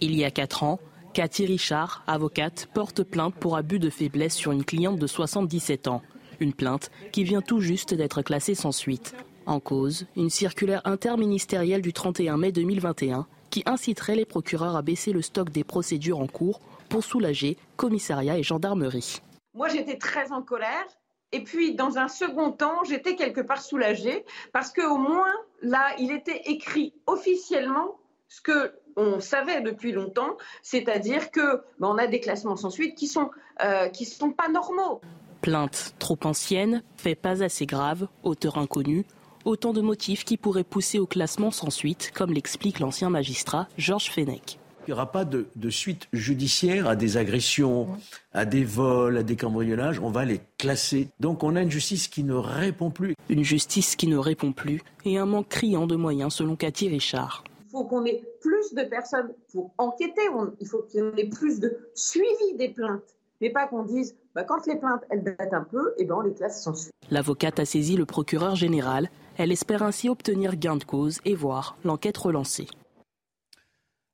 Il 0.00 0.14
y 0.16 0.24
a 0.24 0.30
quatre 0.30 0.62
ans, 0.62 0.78
Cathy 1.14 1.46
Richard, 1.46 2.02
avocate, 2.06 2.68
porte 2.72 3.02
plainte 3.02 3.34
pour 3.34 3.56
abus 3.56 3.78
de 3.78 3.90
faiblesse 3.90 4.34
sur 4.34 4.52
une 4.52 4.64
cliente 4.64 4.98
de 4.98 5.06
77 5.06 5.88
ans. 5.88 6.02
Une 6.40 6.52
plainte 6.52 6.90
qui 7.12 7.24
vient 7.24 7.40
tout 7.40 7.60
juste 7.60 7.94
d'être 7.94 8.22
classée 8.22 8.54
sans 8.54 8.72
suite. 8.72 9.14
En 9.46 9.60
cause, 9.60 10.06
une 10.14 10.30
circulaire 10.30 10.82
interministérielle 10.84 11.82
du 11.82 11.92
31 11.92 12.36
mai 12.36 12.52
2021 12.52 13.26
qui 13.50 13.62
inciterait 13.66 14.14
les 14.14 14.26
procureurs 14.26 14.76
à 14.76 14.82
baisser 14.82 15.12
le 15.12 15.22
stock 15.22 15.50
des 15.50 15.64
procédures 15.64 16.20
en 16.20 16.26
cours 16.26 16.60
pour 16.88 17.02
soulager 17.02 17.56
commissariat 17.76 18.38
et 18.38 18.42
gendarmerie. 18.42 19.20
Moi, 19.54 19.68
j'étais 19.68 19.96
très 19.96 20.30
en 20.32 20.42
colère. 20.42 20.86
Et 21.32 21.42
puis, 21.42 21.74
dans 21.74 21.98
un 21.98 22.08
second 22.08 22.52
temps, 22.52 22.84
j'étais 22.84 23.16
quelque 23.16 23.40
part 23.40 23.60
soulagée 23.60 24.24
parce 24.52 24.72
qu'au 24.72 24.96
moins, 24.96 25.32
là, 25.62 25.94
il 25.98 26.12
était 26.12 26.42
écrit 26.46 26.94
officiellement 27.06 27.98
ce 28.28 28.40
que 28.40 28.72
on 28.96 29.20
savait 29.20 29.60
depuis 29.60 29.92
longtemps, 29.92 30.36
c'est-à-dire 30.62 31.30
que 31.30 31.62
ben, 31.78 31.88
on 31.88 31.98
a 31.98 32.06
des 32.06 32.20
classements 32.20 32.56
sans 32.56 32.70
suite 32.70 32.96
qui 32.96 33.06
sont 33.06 33.30
euh, 33.64 33.88
qui 33.88 34.04
sont 34.04 34.30
pas 34.30 34.48
normaux. 34.48 35.00
Plainte 35.40 35.94
trop 35.98 36.18
ancienne, 36.24 36.82
fait 36.96 37.14
pas 37.14 37.42
assez 37.42 37.66
grave, 37.66 38.08
auteur 38.22 38.58
inconnu, 38.58 39.04
autant 39.44 39.72
de 39.72 39.80
motifs 39.80 40.24
qui 40.24 40.36
pourraient 40.36 40.64
pousser 40.64 40.98
au 40.98 41.06
classement 41.06 41.50
sans 41.50 41.70
suite, 41.70 42.12
comme 42.14 42.32
l'explique 42.32 42.80
l'ancien 42.80 43.10
magistrat 43.10 43.68
Georges 43.78 44.10
Fenech. 44.10 44.42
qu'il 44.42 44.58
n'y 44.88 44.92
aura 44.92 45.10
pas 45.10 45.24
de, 45.24 45.46
suite 45.70 46.08
judiciaire 46.12 46.88
à 46.88 46.96
des 46.96 47.16
agressions, 47.16 47.88
à 48.32 48.44
des 48.44 48.64
vols, 48.64 49.16
à 49.16 49.22
des 49.22 49.36
cambriolages. 49.36 50.00
On 50.00 50.10
va 50.10 50.24
les 50.24 50.40
classer. 50.58 51.08
Donc 51.20 51.42
on 51.42 51.56
a 51.56 51.62
une 51.62 51.70
justice 51.70 52.08
qui 52.08 52.24
ne 52.24 52.34
répond 52.34 52.90
plus. 52.90 53.14
Une 53.28 53.44
justice 53.44 53.96
qui 53.96 54.06
ne 54.06 54.18
répond 54.18 54.52
plus 54.52 54.80
et 55.04 55.18
un 55.18 55.26
manque 55.26 55.48
criant 55.48 55.86
de 55.86 55.96
moyens 55.96 56.34
selon 56.34 56.56
Cathy 56.56 56.88
Richard. 56.88 57.44
Il 57.78 57.82
faut 57.82 57.88
qu'on 57.88 58.04
ait 58.06 58.24
plus 58.40 58.74
de 58.74 58.82
personnes 58.82 59.32
pour 59.52 59.72
enquêter. 59.78 60.22
il 60.60 60.66
faut 60.66 60.84
qu'on 60.92 61.14
ait 61.16 61.28
plus 61.28 61.60
de 61.60 61.78
suivi 61.94 62.54
des 62.56 62.70
plaintes. 62.70 63.14
Mais 63.40 63.50
pas 63.50 63.68
qu'on 63.68 63.84
dise, 63.84 64.16
bah, 64.34 64.42
quand 64.42 64.66
les 64.66 64.74
plaintes 64.74 65.02
elles 65.10 65.22
datent 65.22 65.52
un 65.52 65.62
peu, 65.62 65.94
et 65.96 66.02
eh 66.02 66.04
ben, 66.04 66.20
les 66.24 66.34
classes 66.34 66.64
sont 66.64 66.74
suivies. 66.74 66.90
L'avocate 67.08 67.60
a 67.60 67.64
saisi 67.64 67.96
le 67.96 68.04
procureur 68.04 68.56
général. 68.56 69.10
Elle 69.36 69.52
espère 69.52 69.84
ainsi 69.84 70.08
obtenir 70.08 70.56
gain 70.56 70.74
de 70.74 70.82
cause 70.82 71.20
et 71.24 71.36
voir 71.36 71.76
l'enquête 71.84 72.16
relancée. 72.16 72.66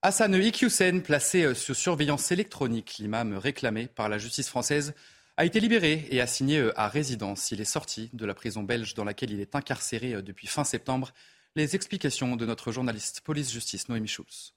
Hassan 0.02 0.35
Iqiyoussen, 0.35 1.00
placé 1.00 1.44
euh, 1.44 1.54
sous 1.54 1.73
surveillance 1.73 2.30
électronique, 2.33 2.97
l'imam 2.99 3.38
réclamé 3.38 3.87
par 3.87 4.11
la 4.11 4.18
justice 4.18 4.50
française, 4.50 4.92
a 5.38 5.47
été 5.47 5.59
libéré 5.59 6.06
et 6.11 6.21
assigné 6.21 6.59
euh, 6.59 6.78
à 6.78 6.88
résidence. 6.88 7.50
Il 7.50 7.62
est 7.62 7.64
sorti 7.64 8.11
de 8.12 8.26
la 8.26 8.35
prison 8.35 8.62
belge 8.62 8.92
dans 8.92 9.04
laquelle 9.04 9.30
il 9.30 9.40
est 9.40 9.56
incarcéré 9.56 10.12
euh, 10.12 10.21
depuis 10.21 10.49
fin 10.49 10.64
septembre. 10.64 11.12
Les 11.56 11.76
explications 11.76 12.34
de 12.34 12.46
notre 12.46 12.73
journaliste 12.73 13.20
police-justice 13.20 13.88
Noémie 13.88 14.08
Schulz. 14.08 14.54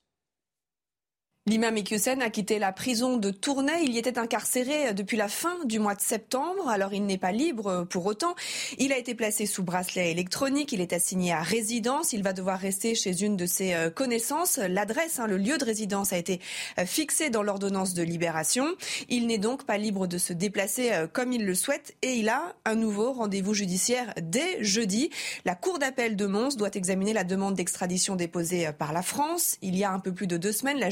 L'imam 1.48 1.78
Iqiyoussen 1.78 2.22
a 2.22 2.30
quitté 2.30 2.60
la 2.60 2.74
prison 2.74 3.16
de 3.16 3.32
Tournai. 3.32 3.82
Il 3.82 3.94
y 3.94 3.98
était 3.98 4.20
incarcéré 4.20 4.94
depuis 4.94 5.16
la 5.16 5.30
fin 5.30 5.64
du 5.64 5.80
mois 5.80 5.96
de 5.96 6.02
septembre. 6.02 6.68
Alors 6.68 6.94
il 6.94 7.06
n'est 7.06 7.18
pas 7.18 7.32
libre 7.32 7.88
pour 7.90 8.06
autant. 8.06 8.36
Il 8.80 8.92
a 8.92 8.98
été 8.98 9.16
placé 9.16 9.46
sous 9.46 9.64
bracelet 9.64 10.12
électronique. 10.12 10.74
Il 10.74 10.82
est 10.82 10.92
assigné 10.92 11.32
à 11.32 11.42
résidence. 11.42 12.12
Il 12.12 12.22
va 12.22 12.34
devoir 12.34 12.60
rester 12.60 12.96
chez 12.96 13.24
une 13.24 13.38
de 13.38 13.46
ses 13.46 13.76
euh, 13.76 13.90
connaissances. 13.90 14.58
L'adresse, 14.58 15.20
hein, 15.20 15.28
le 15.28 15.38
lieu 15.38 15.58
de 15.58 15.64
résidence 15.64 16.12
a 16.12 16.18
été 16.18 16.42
euh, 16.80 16.86
fixé 16.86 17.30
dans 17.30 17.44
l'ordonnance 17.44 17.94
de 17.94 18.04
libération. 18.04 18.68
Il 19.08 19.26
n'est 19.26 19.38
donc 19.38 19.64
pas 19.64 19.78
libre 19.78 20.06
de 20.06 20.18
se 20.18 20.34
déplacer 20.34 20.92
euh, 20.92 21.08
comme 21.08 21.32
il 21.32 21.46
le 21.46 21.56
souhaite 21.56 21.96
et 22.02 22.16
il 22.16 22.28
a 22.28 22.58
un 22.66 22.76
nouveau 22.76 23.14
rendez-vous 23.14 23.54
judiciaire 23.54 24.14
dès 24.22 24.62
jeudi. 24.66 25.12
La 25.46 25.56
Cour 25.56 25.80
d'appel 25.80 26.18
de 26.18 26.26
Mons 26.26 26.58
doit 26.58 26.72
examiner 26.74 27.14
la 27.14 27.24
demande 27.24 27.56
d'extradition 27.56 28.18
déposée 28.18 28.70
par 28.78 28.92
la 28.92 29.02
France. 29.02 29.56
Il 29.62 29.78
y 29.78 29.86
a 29.86 29.94
un 29.94 30.00
peu 30.00 30.12
plus 30.12 30.28
de 30.28 30.36
deux 30.36 30.52
semaines, 30.52 30.80
la 30.80 30.90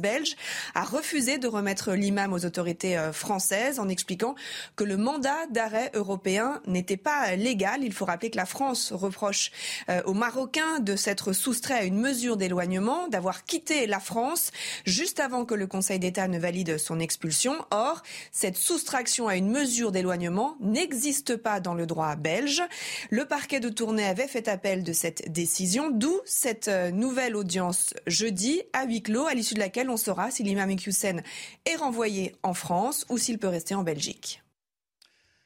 belge 0.00 0.36
a 0.74 0.84
refusé 0.84 1.38
de 1.38 1.48
remettre 1.48 1.92
l'imam 1.92 2.32
aux 2.32 2.44
autorités 2.44 2.96
euh, 2.96 3.12
françaises 3.12 3.78
en 3.78 3.88
expliquant 3.88 4.34
que 4.76 4.84
le 4.84 4.96
mandat 4.96 5.46
d'arrêt 5.50 5.90
européen 5.94 6.60
n'était 6.66 6.96
pas 6.96 7.36
légal. 7.36 7.82
Il 7.82 7.92
faut 7.92 8.04
rappeler 8.04 8.30
que 8.30 8.36
la 8.36 8.46
France 8.46 8.92
reproche 8.92 9.50
euh, 9.88 10.02
aux 10.04 10.14
Marocains 10.14 10.80
de 10.80 10.96
s'être 10.96 11.32
soustrait 11.32 11.74
à 11.74 11.84
une 11.84 11.98
mesure 11.98 12.36
d'éloignement, 12.36 13.08
d'avoir 13.08 13.44
quitté 13.44 13.86
la 13.86 14.00
France 14.00 14.50
juste 14.84 15.20
avant 15.20 15.44
que 15.44 15.54
le 15.54 15.66
Conseil 15.66 15.98
d'État 15.98 16.28
ne 16.28 16.38
valide 16.38 16.78
son 16.78 17.00
expulsion. 17.00 17.54
Or, 17.70 18.02
cette 18.32 18.56
soustraction 18.56 19.28
à 19.28 19.36
une 19.36 19.50
mesure 19.50 19.92
d'éloignement 19.92 20.56
n'existe 20.60 21.36
pas 21.36 21.60
dans 21.60 21.74
le 21.74 21.86
droit 21.86 22.16
belge. 22.16 22.62
Le 23.10 23.24
parquet 23.24 23.60
de 23.60 23.68
Tournai 23.68 24.04
avait 24.04 24.28
fait 24.28 24.48
appel 24.48 24.82
de 24.82 24.92
cette 24.92 25.30
décision, 25.32 25.90
d'où 25.90 26.20
cette 26.24 26.68
euh, 26.68 26.90
nouvelle 26.90 27.36
audience 27.36 27.94
jeudi 28.06 28.62
à 28.72 28.84
huis 28.84 29.02
clos, 29.02 29.26
à 29.26 29.34
l'issue 29.34 29.54
de 29.54 29.60
laquelle 29.60 29.87
on 29.90 29.96
saura 29.96 30.30
si 30.30 30.42
l'imam 30.42 30.70
Hussein 30.70 31.22
est 31.64 31.76
renvoyé 31.76 32.36
en 32.42 32.54
France 32.54 33.06
ou 33.08 33.18
s'il 33.18 33.38
peut 33.38 33.48
rester 33.48 33.74
en 33.74 33.82
Belgique. 33.82 34.42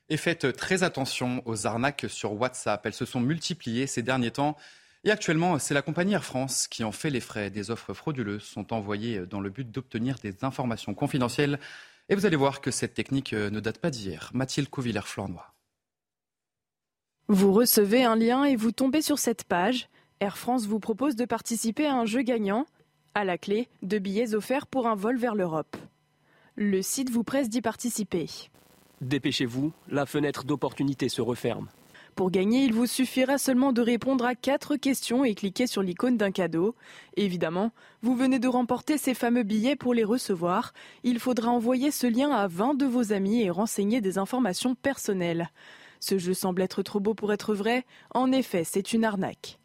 Et 0.09 0.17
faites 0.17 0.55
très 0.57 0.83
attention 0.83 1.43
aux 1.47 1.67
arnaques 1.67 2.07
sur 2.09 2.33
WhatsApp. 2.35 2.85
Elles 2.85 2.93
se 2.93 3.05
sont 3.05 3.21
multipliées 3.21 3.87
ces 3.87 4.03
derniers 4.03 4.31
temps. 4.31 4.57
Et 5.05 5.11
actuellement, 5.11 5.59
c'est 5.59 5.75
la 5.75 5.83
compagnie 5.83 6.13
Air 6.13 6.25
France 6.25 6.69
qui 6.69 6.85
en 6.85 6.93
fait 6.93 7.11
les 7.11 7.21
frais. 7.21 7.51
Des 7.51 7.71
offres 7.71 7.95
frauduleuses 7.95 8.43
sont 8.43 8.73
envoyées 8.73 9.21
dans 9.27 9.41
le 9.41 9.51
but 9.51 9.71
d'obtenir 9.71 10.17
des 10.23 10.45
informations 10.45 10.95
confidentielles. 10.95 11.59
Et 12.09 12.15
vous 12.15 12.27
allez 12.27 12.37
voir 12.37 12.61
que 12.61 12.71
cette 12.71 12.95
technique 12.95 13.33
ne 13.33 13.61
date 13.61 13.79
pas 13.79 13.91
d'hier. 13.91 14.31
Mathilde 14.35 14.69
Couvillère-Flornois. 14.69 15.55
Vous 17.29 17.53
recevez 17.53 18.05
un 18.05 18.17
lien 18.17 18.45
et 18.45 18.57
vous 18.57 18.73
tombez 18.73 19.01
sur 19.01 19.19
cette 19.19 19.45
page. 19.45 19.89
Air 20.21 20.37
France 20.37 20.67
vous 20.67 20.79
propose 20.79 21.17
de 21.17 21.25
participer 21.25 21.87
à 21.87 21.95
un 21.95 22.05
jeu 22.05 22.23
gagnant. 22.23 22.67
À 23.15 23.25
la 23.25 23.37
clé, 23.37 23.69
deux 23.83 23.99
billets 23.99 24.35
offerts 24.35 24.67
pour 24.67 24.87
un 24.87 24.95
vol 24.95 25.19
vers 25.19 25.35
l'Europe. 25.35 25.77
Le 26.57 26.81
site 26.81 27.11
vous 27.11 27.25
presse 27.25 27.51
d'y 27.51 27.61
participer. 27.61 28.27
Dépêchez-vous, 29.03 29.71
la 29.89 30.07
fenêtre 30.07 30.45
d'opportunité 30.45 31.11
se 31.11 31.21
referme. 31.21 31.69
Pour 32.15 32.31
gagner, 32.31 32.65
il 32.65 32.73
vous 32.73 32.87
suffira 32.87 33.37
seulement 33.37 33.75
de 33.75 33.83
répondre 33.83 34.25
à 34.25 34.35
quatre 34.35 34.77
questions 34.77 35.25
et 35.25 35.35
cliquer 35.35 35.67
sur 35.67 35.83
l'icône 35.83 36.17
d'un 36.17 36.31
cadeau. 36.31 36.75
Évidemment, 37.19 37.73
vous 38.01 38.15
venez 38.17 38.39
de 38.39 38.49
remporter 38.49 38.97
ces 38.97 39.13
fameux 39.13 39.43
billets 39.43 39.77
pour 39.77 39.93
les 39.93 40.05
recevoir. 40.05 40.73
Il 41.05 41.19
faudra 41.19 41.51
envoyer 41.51 41.91
ce 41.91 42.07
lien 42.07 42.31
à 42.31 42.47
20 42.47 42.75
de 42.75 42.87
vos 42.87 43.13
amis 43.13 43.43
et 43.43 43.51
renseigner 43.51 44.01
des 44.01 44.17
informations 44.17 44.75
personnelles. 44.75 45.51
Ce 46.01 46.17
jeu 46.17 46.33
semble 46.33 46.63
être 46.63 46.83
trop 46.83 47.01
beau 47.01 47.13
pour 47.13 47.31
être 47.33 47.55
vrai. 47.55 47.85
En 48.15 48.33
effet, 48.33 48.65
c'est 48.65 48.95
une 48.95 49.05
arnaque. 49.05 49.59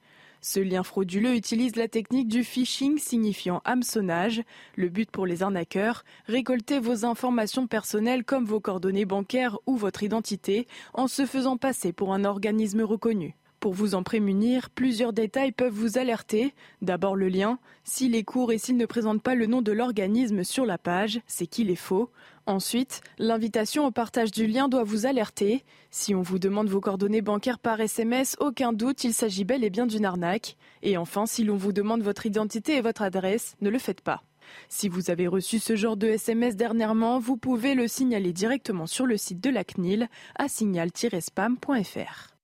Ce 0.50 0.62
lien 0.62 0.82
frauduleux 0.82 1.36
utilise 1.36 1.76
la 1.76 1.90
technique 1.90 2.30
du 2.30 2.42
phishing 2.42 2.98
signifiant 3.00 3.62
hameçonnage. 3.66 4.44
Le 4.78 4.88
but 4.88 5.12
pour 5.12 5.26
les 5.26 5.44
arnaqueurs, 5.44 6.06
récolter 6.26 6.80
vos 6.80 7.04
informations 7.04 7.68
personnelles 7.68 8.24
comme 8.24 8.46
vos 8.46 8.62
coordonnées 8.62 9.04
bancaires 9.04 9.60
ou 9.66 9.76
votre 9.76 10.04
identité 10.04 10.66
en 10.94 11.10
se 11.10 11.26
faisant 11.26 11.58
passer 11.58 11.92
pour 11.92 12.14
un 12.14 12.24
organisme 12.24 12.80
reconnu. 12.80 13.36
Pour 13.60 13.74
vous 13.74 13.96
en 13.96 14.04
prémunir, 14.04 14.70
plusieurs 14.70 15.14
détails 15.14 15.52
peuvent 15.52 15.74
vous 15.74 15.98
alerter. 15.98 16.54
D'abord 16.84 17.16
le 17.16 17.28
lien. 17.28 17.58
S'il 17.84 18.14
est 18.14 18.24
court 18.24 18.52
et 18.52 18.60
s'il 18.60 18.78
ne 18.78 18.86
présente 18.86 19.24
pas 19.24 19.34
le 19.34 19.48
nom 19.48 19.64
de 19.64 19.72
l'organisme 19.72 20.44
sur 20.44 20.66
la 20.66 20.78
page, 20.78 21.22
c'est 21.26 21.48
qu'il 21.48 21.72
est 21.72 21.76
faux. 21.76 22.12
Ensuite, 22.46 23.02
l'invitation 23.18 23.88
au 23.88 23.92
partage 23.92 24.30
du 24.30 24.46
lien 24.46 24.70
doit 24.70 24.84
vous 24.84 25.08
alerter. 25.08 25.64
Si 25.90 26.14
on 26.14 26.22
vous 26.22 26.38
demande 26.38 26.70
vos 26.70 26.82
coordonnées 26.82 27.24
bancaires 27.24 27.58
par 27.58 27.82
SMS, 27.82 28.36
aucun 28.40 28.74
doute, 28.74 29.04
il 29.04 29.14
s'agit 29.14 29.44
bel 29.44 29.64
et 29.64 29.72
bien 29.72 29.88
d'une 29.88 30.06
arnaque. 30.06 30.56
Et 30.84 30.96
enfin, 30.96 31.26
si 31.26 31.44
l'on 31.44 31.58
vous 31.58 31.74
demande 31.74 32.04
votre 32.04 32.28
identité 32.28 32.78
et 32.78 32.82
votre 32.82 33.02
adresse, 33.02 33.56
ne 33.62 33.72
le 33.72 33.80
faites 33.80 34.02
pas. 34.02 34.24
Si 34.70 34.88
vous 34.88 35.10
avez 35.10 35.28
reçu 35.28 35.58
ce 35.58 35.76
genre 35.76 35.98
de 35.98 36.08
SMS 36.08 36.56
dernièrement, 36.56 37.20
vous 37.20 37.38
pouvez 37.38 37.74
le 37.74 37.88
signaler 37.88 38.34
directement 38.34 38.86
sur 38.86 39.08
le 39.08 39.18
site 39.18 39.42
de 39.42 39.50
la 39.50 39.64
CNIL 39.64 40.08
à 40.38 40.48
signal-spam.fr. 40.48 42.37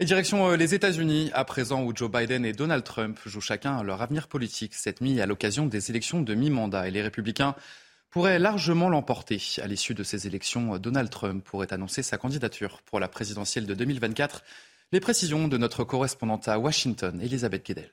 Et 0.00 0.04
direction 0.04 0.48
euh, 0.48 0.56
les 0.56 0.74
États-Unis, 0.74 1.32
à 1.34 1.44
présent 1.44 1.82
où 1.82 1.92
Joe 1.92 2.08
Biden 2.08 2.44
et 2.44 2.52
Donald 2.52 2.84
Trump 2.84 3.18
jouent 3.26 3.40
chacun 3.40 3.82
leur 3.82 4.00
avenir 4.00 4.28
politique 4.28 4.74
cette 4.74 5.00
nuit 5.00 5.20
à 5.20 5.26
l'occasion 5.26 5.66
des 5.66 5.90
élections 5.90 6.20
de 6.20 6.34
mi-mandat. 6.34 6.86
Et 6.86 6.92
les 6.92 7.02
républicains 7.02 7.56
pourrait 8.10 8.38
largement 8.38 8.88
l'emporter. 8.90 9.42
À 9.60 9.66
l'issue 9.66 9.94
de 9.94 10.04
ces 10.04 10.28
élections, 10.28 10.78
Donald 10.78 11.10
Trump 11.10 11.44
pourrait 11.44 11.72
annoncer 11.72 12.04
sa 12.04 12.16
candidature 12.16 12.80
pour 12.82 13.00
la 13.00 13.08
présidentielle 13.08 13.66
de 13.66 13.74
2024. 13.74 14.44
Les 14.92 15.00
précisions 15.00 15.48
de 15.48 15.58
notre 15.58 15.82
correspondante 15.82 16.46
à 16.46 16.60
Washington, 16.60 17.20
Elisabeth 17.20 17.66
Guedel. 17.66 17.90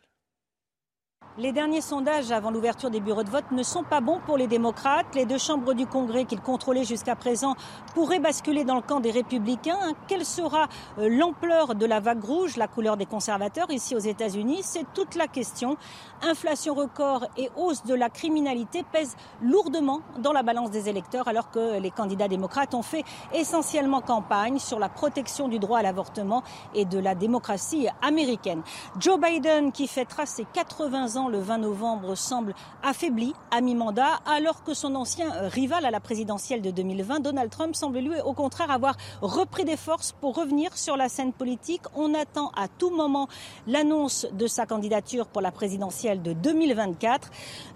Les 1.38 1.52
derniers 1.52 1.82
sondages 1.82 2.32
avant 2.32 2.50
l'ouverture 2.50 2.90
des 2.90 3.02
bureaux 3.02 3.24
de 3.24 3.30
vote 3.30 3.52
ne 3.52 3.62
sont 3.62 3.84
pas 3.84 4.00
bons 4.00 4.22
pour 4.26 4.38
les 4.38 4.48
démocrates. 4.48 5.14
Les 5.16 5.26
deux 5.26 5.38
chambres 5.38 5.74
du 5.74 5.86
Congrès 5.86 6.24
qu'ils 6.24 6.40
contrôlaient 6.40 6.86
jusqu'à 6.86 7.18
présent 7.18 7.56
pourraient 7.94 8.20
basculer 8.20 8.64
dans 8.64 8.76
le 8.76 8.82
camp 8.82 9.02
des 9.02 9.12
républicains. 9.12 9.96
Quelle 10.08 10.24
sera 10.24 10.70
euh, 10.98 11.10
l'ampleur 11.10 11.76
de 11.76 11.86
la 11.86 12.00
vague 12.00 12.24
rouge, 12.24 12.56
la 12.56 12.70
couleur 12.70 12.96
des 12.96 13.06
conservateurs 13.06 13.70
ici 13.70 13.98
aux 13.98 14.00
États-Unis? 14.00 14.62
C'est 14.64 14.86
toute 14.94 15.16
la 15.16 15.28
question. 15.28 15.76
Inflation 16.22 16.74
record 16.74 17.26
et 17.36 17.50
hausse 17.58 17.84
de 17.84 17.96
la 17.96 18.10
criminalité 18.10 18.86
pèsent 18.90 19.18
lourdement 19.42 20.00
dans 20.20 20.32
la 20.32 20.42
balance 20.42 20.72
des 20.72 20.88
électeurs 20.88 21.28
alors 21.28 21.52
que 21.52 21.80
les 21.82 21.92
candidats 21.92 22.30
démocrates 22.30 22.74
ont 22.74 22.82
fait 22.82 23.04
essentiellement 23.34 24.00
campagne 24.00 24.58
sur 24.58 24.80
la 24.80 24.88
protection 24.88 25.50
du 25.50 25.60
droit 25.60 25.80
à 25.80 25.84
l'avortement 25.84 26.44
et 26.74 26.86
de 26.86 26.98
la 26.98 27.14
démocratie 27.14 27.90
américaine. 28.02 28.62
Joe 29.00 29.20
Biden 29.20 29.74
qui 29.74 29.90
fêtera 29.90 30.26
ses 30.26 30.46
80 30.46 31.18
ans 31.18 31.25
le 31.30 31.40
20 31.40 31.60
novembre 31.60 32.16
semble 32.16 32.54
affaibli 32.84 33.34
à 33.52 33.62
mi-mandat, 33.62 34.20
alors 34.26 34.64
que 34.64 34.74
son 34.74 34.96
ancien 34.96 35.30
rival 35.50 35.86
à 35.86 35.92
la 35.92 36.00
présidentielle 36.00 36.62
de 36.62 36.72
2020, 36.72 37.20
Donald 37.20 37.50
Trump, 37.50 37.76
semble 37.76 38.00
lui 38.00 38.20
au 38.22 38.34
contraire 38.34 38.72
avoir 38.72 38.96
repris 39.22 39.66
des 39.66 39.78
forces 39.78 40.12
pour 40.12 40.36
revenir 40.36 40.78
sur 40.78 40.98
la 40.98 41.10
scène 41.10 41.34
politique. 41.34 41.82
On 41.96 42.14
attend 42.14 42.52
à 42.56 42.68
tout 42.68 42.90
moment 42.90 43.28
l'annonce 43.68 44.28
de 44.34 44.48
sa 44.48 44.66
candidature 44.66 45.28
pour 45.28 45.42
la 45.42 45.52
présidentielle 45.52 46.22
de 46.22 46.34
2024. 46.34 47.30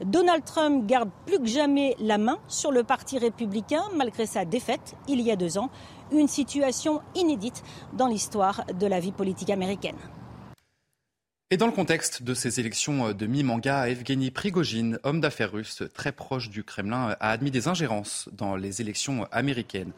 Donald 0.06 0.44
Trump 0.44 0.86
garde 0.86 1.10
plus 1.26 1.40
que 1.40 1.46
jamais 1.46 1.96
la 2.00 2.18
main 2.18 2.38
sur 2.48 2.72
le 2.72 2.84
Parti 2.84 3.18
républicain 3.18 3.84
malgré 3.96 4.26
sa 4.26 4.46
défaite 4.46 4.96
il 5.08 5.22
y 5.22 5.32
a 5.32 5.36
deux 5.36 5.58
ans. 5.58 5.70
Une 6.12 6.28
situation 6.28 7.02
inédite 7.16 7.64
dans 7.94 8.08
l'histoire 8.08 8.64
de 8.80 8.88
la 8.88 9.00
vie 9.00 9.12
politique 9.12 9.52
américaine. 9.52 9.98
Et 11.52 11.58
dans 11.58 11.66
le 11.66 11.72
contexte 11.72 12.22
de 12.22 12.36
ces 12.36 12.60
élections 12.60 13.08
euh, 13.08 13.14
de 13.16 13.26
mi-manga, 13.26 13.90
Evgeny 13.90 14.30
Prigogine, 14.30 15.00
homme 15.02 15.20
d'affaires 15.20 15.52
russe 15.52 15.82
très 15.96 16.12
proche 16.12 16.52
du 16.52 16.64
Kremlin, 16.64 17.16
a 17.20 17.32
admis 17.32 17.50
des 17.50 17.68
ingérences 17.68 18.30
dans 18.34 18.56
les 18.56 18.82
élections 18.82 19.26
américaines. 19.32 19.92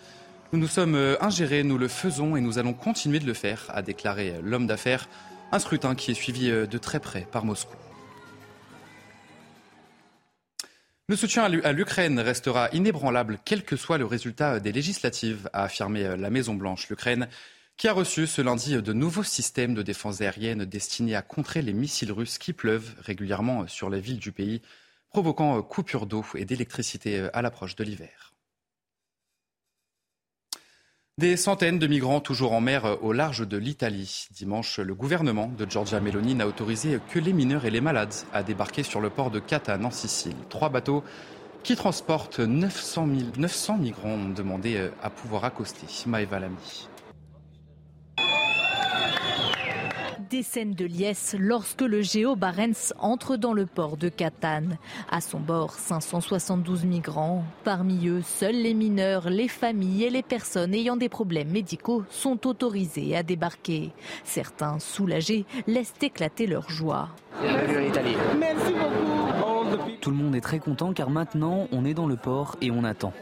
Nous 0.54 0.60
nous 0.60 0.70
sommes 0.70 0.96
euh, 0.96 1.22
ingérés, 1.22 1.64
nous 1.64 1.78
le 1.78 1.90
faisons 1.90 2.38
et 2.38 2.42
nous 2.42 2.58
allons 2.58 2.72
continuer 2.72 3.20
de 3.20 3.26
le 3.26 3.34
faire, 3.34 3.66
a 3.68 3.82
déclaré 3.82 4.36
l'homme 4.42 4.66
d'affaires, 4.66 5.10
un 5.52 5.60
scrutin 5.60 5.94
qui 5.94 6.12
est 6.12 6.14
suivi 6.14 6.50
euh, 6.50 6.66
de 6.68 6.78
très 6.78 7.02
près 7.02 7.28
par 7.30 7.44
Moscou. 7.44 7.76
Le 11.10 11.18
soutien 11.18 11.44
à 11.44 11.74
l'Ukraine 11.74 12.18
restera 12.22 12.70
inébranlable 12.72 13.40
quel 13.44 13.66
que 13.66 13.76
soit 13.76 13.98
le 13.98 14.06
résultat 14.06 14.62
des 14.62 14.72
législatives, 14.72 15.50
a 15.52 15.64
affirmé 15.64 16.16
la 16.16 16.30
Maison-Blanche. 16.30 16.88
L'Ukraine 16.88 17.28
qui 17.82 17.88
a 17.88 17.94
reçu 17.94 18.28
ce 18.28 18.44
lundi 18.44 18.80
de 18.80 18.94
nouveaux 18.94 19.24
systèmes 19.24 19.74
de 19.74 19.82
défense 19.82 20.22
aérienne 20.22 20.66
destinés 20.66 21.16
à 21.16 21.24
contrer 21.24 21.64
les 21.64 21.74
missiles 21.74 22.12
russes 22.12 22.38
qui 22.38 22.54
pleuvent 22.54 22.94
régulièrement 23.00 23.66
sur 23.66 23.90
les 23.90 24.00
villes 24.00 24.20
du 24.20 24.32
pays, 24.32 24.62
provoquant 25.10 25.60
coupures 25.64 26.06
d'eau 26.06 26.24
et 26.36 26.46
d'électricité 26.46 27.28
à 27.34 27.42
l'approche 27.42 27.76
de 27.76 27.84
l'hiver. 27.84 28.36
Des 31.18 31.36
centaines 31.38 31.80
de 31.80 31.88
migrants 31.88 32.20
toujours 32.20 32.54
en 32.54 32.62
mer 32.62 33.04
au 33.04 33.14
large 33.14 33.48
de 33.48 33.58
l'Italie. 33.58 34.28
Dimanche, 34.30 34.78
le 34.78 34.94
gouvernement 34.94 35.48
de 35.48 35.68
Giorgia 35.68 36.00
Meloni 36.00 36.36
n'a 36.36 36.46
autorisé 36.46 37.00
que 37.10 37.18
les 37.18 37.34
mineurs 37.34 37.66
et 37.66 37.72
les 37.72 37.82
malades 37.82 38.14
à 38.32 38.44
débarquer 38.44 38.84
sur 38.84 39.02
le 39.02 39.10
port 39.10 39.32
de 39.32 39.40
Catane 39.40 39.88
en 39.88 39.92
Sicile. 39.92 40.38
Trois 40.50 40.70
bateaux 40.70 41.04
qui 41.64 41.76
transportent 41.76 42.42
900, 42.42 43.08
900 43.40 43.78
migrants 43.80 44.10
ont 44.10 44.30
demandé 44.30 44.92
à 45.02 45.10
pouvoir 45.10 45.46
accoster. 45.46 45.88
Maëva 46.06 46.38
Lamy. 46.38 46.88
Des 50.32 50.44
scènes 50.44 50.74
de 50.74 50.86
liesse 50.86 51.36
lorsque 51.38 51.82
le 51.82 52.02
Géo 52.02 52.38
Barents 52.38 52.94
entre 53.00 53.36
dans 53.36 53.52
le 53.52 53.66
port 53.66 53.98
de 53.98 54.08
Catane. 54.08 54.78
À 55.12 55.20
son 55.20 55.42
bord, 55.42 55.74
572 55.74 56.86
migrants. 56.86 57.44
Parmi 57.66 58.08
eux, 58.08 58.22
seuls 58.22 58.56
les 58.56 58.74
mineurs, 58.74 59.30
les 59.30 59.50
familles 59.50 60.06
et 60.06 60.10
les 60.10 60.24
personnes 60.24 60.74
ayant 60.74 60.96
des 60.96 61.10
problèmes 61.10 61.50
médicaux 61.50 62.04
sont 62.10 62.48
autorisés 62.48 63.14
à 63.16 63.24
débarquer. 63.24 63.92
Certains, 64.24 64.80
soulagés, 64.80 65.46
laissent 65.68 65.96
éclater 66.02 66.48
leur 66.48 66.70
joie. 66.70 67.10
Merci 68.40 68.72
beaucoup. 68.72 69.92
Tout 70.00 70.12
le 70.12 70.16
monde 70.16 70.36
est 70.36 70.42
très 70.42 70.60
content 70.60 70.94
car 70.94 71.10
maintenant 71.10 71.68
on 71.74 71.84
est 71.84 71.94
dans 71.94 72.08
le 72.08 72.16
port 72.16 72.56
et 72.62 72.72
on 72.72 72.86
attend. 72.86 73.14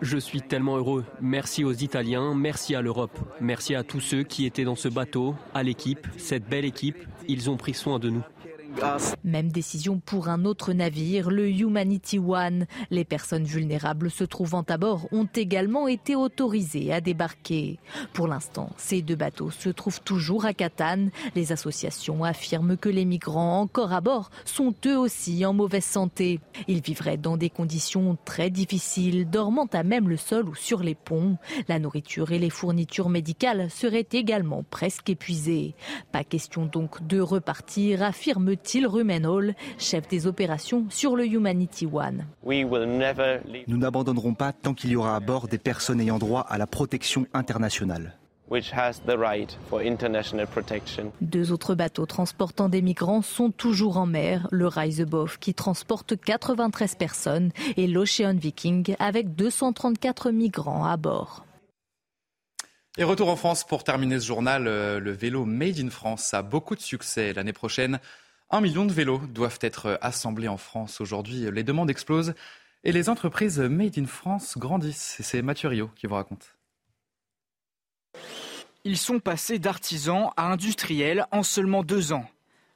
Je 0.00 0.18
suis 0.18 0.42
tellement 0.42 0.76
heureux. 0.76 1.04
Merci 1.20 1.64
aux 1.64 1.72
Italiens, 1.72 2.34
merci 2.34 2.74
à 2.74 2.82
l'Europe, 2.82 3.18
merci 3.40 3.74
à 3.74 3.82
tous 3.82 4.00
ceux 4.00 4.22
qui 4.22 4.46
étaient 4.46 4.64
dans 4.64 4.74
ce 4.74 4.88
bateau, 4.88 5.34
à 5.54 5.62
l'équipe, 5.62 6.06
cette 6.16 6.48
belle 6.48 6.64
équipe. 6.64 6.98
Ils 7.28 7.50
ont 7.50 7.56
pris 7.56 7.74
soin 7.74 7.98
de 7.98 8.10
nous. 8.10 8.22
Même 9.24 9.50
décision 9.50 10.00
pour 10.04 10.28
un 10.28 10.44
autre 10.44 10.72
navire, 10.72 11.30
le 11.30 11.48
Humanity 11.48 12.18
One. 12.18 12.66
Les 12.90 13.04
personnes 13.04 13.44
vulnérables 13.44 14.10
se 14.10 14.24
trouvant 14.24 14.64
à 14.68 14.76
bord 14.76 15.08
ont 15.12 15.28
également 15.34 15.88
été 15.88 16.14
autorisées 16.14 16.92
à 16.92 17.00
débarquer. 17.00 17.78
Pour 18.12 18.28
l'instant, 18.28 18.70
ces 18.76 19.02
deux 19.02 19.16
bateaux 19.16 19.50
se 19.50 19.68
trouvent 19.68 20.02
toujours 20.02 20.44
à 20.44 20.52
Catane. 20.52 21.10
Les 21.34 21.52
associations 21.52 22.24
affirment 22.24 22.76
que 22.76 22.88
les 22.88 23.04
migrants 23.04 23.60
encore 23.60 23.92
à 23.92 24.00
bord 24.00 24.30
sont 24.44 24.74
eux 24.86 24.98
aussi 24.98 25.44
en 25.46 25.52
mauvaise 25.52 25.84
santé. 25.84 26.40
Ils 26.68 26.82
vivraient 26.82 27.16
dans 27.16 27.36
des 27.36 27.50
conditions 27.50 28.16
très 28.24 28.50
difficiles, 28.50 29.28
dormant 29.28 29.68
à 29.72 29.82
même 29.82 30.08
le 30.08 30.16
sol 30.16 30.48
ou 30.48 30.54
sur 30.54 30.82
les 30.82 30.94
ponts. 30.94 31.38
La 31.68 31.78
nourriture 31.78 32.32
et 32.32 32.38
les 32.38 32.50
fournitures 32.50 33.08
médicales 33.08 33.70
seraient 33.70 34.08
également 34.12 34.64
presque 34.68 35.10
épuisées. 35.10 35.74
Pas 36.12 36.24
question 36.24 36.66
donc 36.66 37.06
de 37.06 37.20
repartir, 37.20 38.02
affirme 38.02 38.56
Till 38.66 38.88
Rumenhall, 38.88 39.54
chef 39.78 40.08
des 40.08 40.26
opérations 40.26 40.86
sur 40.90 41.14
le 41.14 41.24
Humanity 41.24 41.86
One. 41.86 42.26
Nous 42.44 43.78
n'abandonnerons 43.78 44.34
pas 44.34 44.52
tant 44.52 44.74
qu'il 44.74 44.90
y 44.90 44.96
aura 44.96 45.14
à 45.14 45.20
bord 45.20 45.46
des 45.46 45.58
personnes 45.58 46.00
ayant 46.00 46.18
droit 46.18 46.40
à 46.40 46.58
la 46.58 46.66
protection 46.66 47.26
internationale. 47.32 48.18
Deux 51.20 51.52
autres 51.52 51.74
bateaux 51.76 52.06
transportant 52.06 52.68
des 52.68 52.82
migrants 52.82 53.22
sont 53.22 53.50
toujours 53.52 53.98
en 53.98 54.06
mer, 54.06 54.48
le 54.50 54.66
Reisebof 54.66 55.38
qui 55.38 55.54
transporte 55.54 56.16
93 56.16 56.96
personnes 56.96 57.52
et 57.76 57.86
l'Ocean 57.86 58.34
Viking 58.34 58.96
avec 58.98 59.36
234 59.36 60.32
migrants 60.32 60.84
à 60.84 60.96
bord. 60.96 61.44
Et 62.98 63.04
retour 63.04 63.28
en 63.28 63.36
France 63.36 63.62
pour 63.62 63.84
terminer 63.84 64.18
ce 64.18 64.26
journal, 64.26 64.64
le 64.64 65.10
vélo 65.12 65.44
Made 65.44 65.78
in 65.78 65.90
France 65.90 66.34
a 66.34 66.42
beaucoup 66.42 66.74
de 66.74 66.80
succès 66.80 67.32
l'année 67.32 67.52
prochaine. 67.52 68.00
Un 68.48 68.60
million 68.60 68.84
de 68.84 68.92
vélos 68.92 69.20
doivent 69.28 69.58
être 69.60 69.98
assemblés 70.00 70.46
en 70.46 70.56
France 70.56 71.00
aujourd'hui. 71.00 71.50
Les 71.50 71.64
demandes 71.64 71.90
explosent 71.90 72.34
et 72.84 72.92
les 72.92 73.08
entreprises 73.08 73.58
Made 73.58 73.98
in 73.98 74.06
France 74.06 74.56
grandissent. 74.56 75.16
C'est 75.20 75.42
Mathieu 75.42 75.68
Rio 75.68 75.90
qui 75.96 76.06
vous 76.06 76.14
raconte. 76.14 76.54
Ils 78.84 78.98
sont 78.98 79.18
passés 79.18 79.58
d'artisans 79.58 80.30
à 80.36 80.52
industriels 80.52 81.26
en 81.32 81.42
seulement 81.42 81.82
deux 81.82 82.12
ans. 82.12 82.24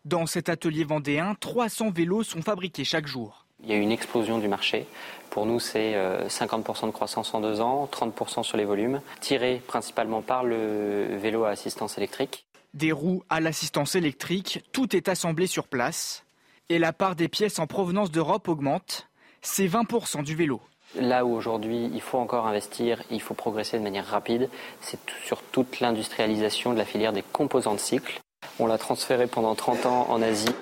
Dans 0.04 0.26
cet 0.26 0.48
atelier 0.48 0.83
vendéen, 0.83 1.37
300 1.38 1.90
vélos 1.90 2.24
sont 2.24 2.42
fabriqués 2.42 2.85
chaque 2.85 3.06
jour. 3.06 3.46
Il 3.62 3.70
y 3.70 3.72
a 3.72 3.76
eu 3.76 3.80
une 3.80 3.92
explosion 3.92 4.38
du 4.38 4.48
marché. 4.48 4.87
Pour 5.30 5.46
nous, 5.46 5.61
c'est 5.61 5.94
50% 6.26 6.87
de 6.87 6.90
croissance 6.90 7.33
en 7.33 7.40
deux 7.40 7.61
ans, 7.61 7.88
30% 7.92 8.42
sur 8.42 8.56
les 8.56 8.64
volumes, 8.64 9.02
tirés 9.20 9.62
principalement 9.68 10.22
par 10.22 10.42
le 10.42 11.16
vélo 11.18 11.44
à 11.44 11.50
assistance 11.50 11.96
électrique. 11.96 12.44
Des 12.74 12.92
roues 12.92 13.24
à 13.28 13.40
l'assistance 13.40 13.96
électrique, 13.96 14.62
tout 14.72 14.94
est 14.94 15.09
assemblé 15.09 15.46
sur 15.46 15.66
place. 15.66 16.24
Et 16.68 16.78
la 16.78 16.92
part 16.92 17.16
des 17.16 17.28
pièces 17.28 17.59
en 17.59 17.66
provenance 17.66 18.12
d'Europe 18.12 18.48
augmente. 18.48 19.09
C'est 19.42 19.66
20% 19.66 20.22
du 20.22 20.37
vélo. 20.37 20.61
Là 20.94 21.24
où 21.24 21.35
aujourd'hui 21.35 21.88
il 21.92 22.00
faut 22.00 22.18
encore 22.18 22.46
investir, 22.46 23.02
il 23.11 23.20
faut 23.20 23.35
progresser 23.35 23.78
de 23.78 23.83
manière 23.83 24.06
rapide, 24.06 24.48
c'est 24.80 24.98
sur 25.24 25.40
toute 25.40 25.80
l'industrialisation 25.80 26.72
de 26.72 26.78
la 26.78 26.85
filière 26.85 27.12
des 27.12 27.22
composants 27.22 27.74
de 27.74 27.80
cycle. 27.80 28.20
On 28.59 28.66
l'a 28.66 28.76
transféré 28.76 29.26
pendant 29.26 29.54
30 29.54 29.87
ans 29.87 30.06
en 30.11 30.20
Asie. 30.20 30.54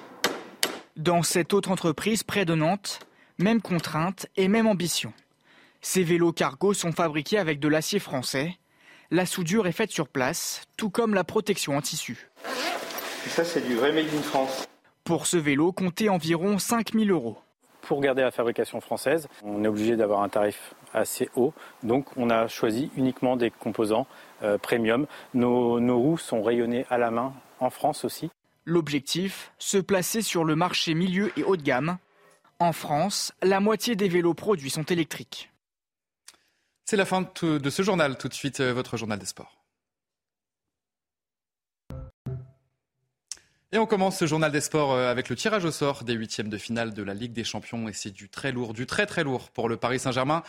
Dans 0.97 1.23
cette 1.23 1.55
autre 1.55 1.71
entreprise 1.71 2.25
près 2.25 2.44
de 2.44 2.55
Nantes, 2.55 3.01
même 3.38 3.62
contrainte 3.62 4.27
et 4.37 4.49
même 4.49 4.66
ambition. 4.66 5.12
Ces 5.81 6.03
vélos 6.03 6.33
cargo 6.33 6.75
sont 6.75 6.92
fabriqués 6.92 7.38
avec 7.38 7.61
de 7.61 7.68
l'acier 7.68 7.99
français. 7.99 8.59
La 9.11 9.25
soudure 9.25 9.66
est 9.66 9.73
faite 9.73 9.90
sur 9.90 10.07
place, 10.07 10.64
tout 10.77 10.90
comme 10.90 11.14
la 11.14 11.25
protection 11.25 11.79
en 11.79 11.81
tissu. 11.81 12.29
Et 13.25 13.31
ça, 13.31 13.42
c'est 13.42 13.66
du 13.66 13.75
vrai 13.75 13.90
Made 13.90 14.14
in 14.14 14.21
France. 14.21 14.68
Pour 15.03 15.27
ce 15.27 15.38
vélo, 15.38 15.73
comptez 15.73 16.11
environ 16.11 16.59
5000 16.59 17.11
euros. 17.11 17.38
Pour 17.81 18.03
garder 18.03 18.21
la 18.21 18.31
fabrication 18.31 18.83
française, 18.83 19.27
on 19.42 19.64
est 19.64 19.68
obligé 19.68 19.97
d'avoir 19.97 20.21
un 20.23 20.29
tarif 20.29 20.75
assez 20.92 21.31
haut. 21.37 21.55
Donc, 21.83 22.05
on 22.18 22.29
a 22.29 22.49
choisi 22.49 22.90
uniquement 22.99 23.37
des 23.37 23.51
composants 23.51 24.07
euh, 24.42 24.59
premium. 24.59 25.07
Nos, 25.33 25.81
nos 25.81 25.99
roues 25.99 26.18
sont 26.18 26.42
rayonnées 26.42 26.85
à 26.90 26.99
la 26.99 27.11
main 27.11 27.33
en 27.61 27.71
France 27.71 28.05
aussi. 28.05 28.29
L'objectif, 28.66 29.53
se 29.59 29.79
placer 29.79 30.21
sur 30.21 30.44
le 30.44 30.55
marché 30.55 30.92
milieu 30.92 31.33
et 31.38 31.44
haut 31.44 31.57
de 31.57 31.62
gamme. 31.62 31.97
En 32.59 32.75
France, 32.75 33.33
la 33.42 33.61
moitié 33.61 33.97
des 33.97 34.09
vélos 34.09 34.35
produits 34.35 34.68
sont 34.68 34.83
électriques. 34.83 35.51
C'est 36.90 36.96
la 36.96 37.05
fin 37.05 37.29
de 37.42 37.68
ce 37.68 37.83
journal. 37.83 38.16
Tout 38.16 38.29
de 38.29 38.33
suite, 38.33 38.62
votre 38.62 38.96
journal 38.96 39.18
des 39.18 39.27
sports. 39.27 39.59
Et 43.72 43.77
on 43.77 43.85
commence 43.85 44.16
ce 44.16 44.27
journal 44.27 44.51
des 44.51 44.62
sports 44.62 44.96
avec 44.96 45.29
le 45.29 45.37
tirage 45.37 45.66
au 45.66 45.70
sort 45.70 46.05
des 46.05 46.14
huitièmes 46.14 46.48
de 46.48 46.57
finale 46.57 46.94
de 46.94 47.03
la 47.03 47.12
Ligue 47.12 47.35
des 47.35 47.44
Champions. 47.44 47.90
Et 47.90 47.92
c'est 47.92 48.11
du 48.11 48.31
très 48.31 48.53
lourd, 48.53 48.72
du 48.72 48.87
très 48.87 49.05
très 49.05 49.22
lourd 49.22 49.51
pour 49.51 49.68
le 49.68 49.77
Paris 49.77 49.98
Saint-Germain 49.98 50.42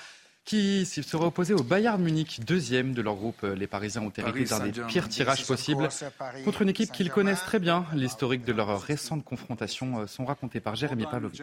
qui 0.46 0.86
sera 0.86 1.26
opposé 1.26 1.54
au 1.54 1.62
Bayern 1.62 2.02
Munich, 2.02 2.40
deuxième 2.46 2.94
de 2.94 3.02
leur 3.02 3.16
groupe. 3.16 3.42
Les 3.42 3.68
Parisiens 3.68 4.04
ont 4.04 4.14
hérité 4.16 4.46
d'un 4.46 4.60
des 4.66 4.72
pires 4.88 5.10
tirages 5.10 5.46
possibles 5.46 5.90
contre 6.46 6.62
une 6.62 6.70
équipe 6.70 6.94
qu'ils 6.94 7.12
connaissent 7.12 7.44
très 7.44 7.60
bien. 7.60 7.86
L'historique 7.94 8.46
de 8.46 8.54
leurs 8.54 8.82
récentes 8.82 9.26
confrontations 9.26 10.08
sont 10.08 10.24
racontés 10.24 10.62
par 10.62 10.78
Jérémy 10.78 11.04
Pavlovitch. 11.04 11.42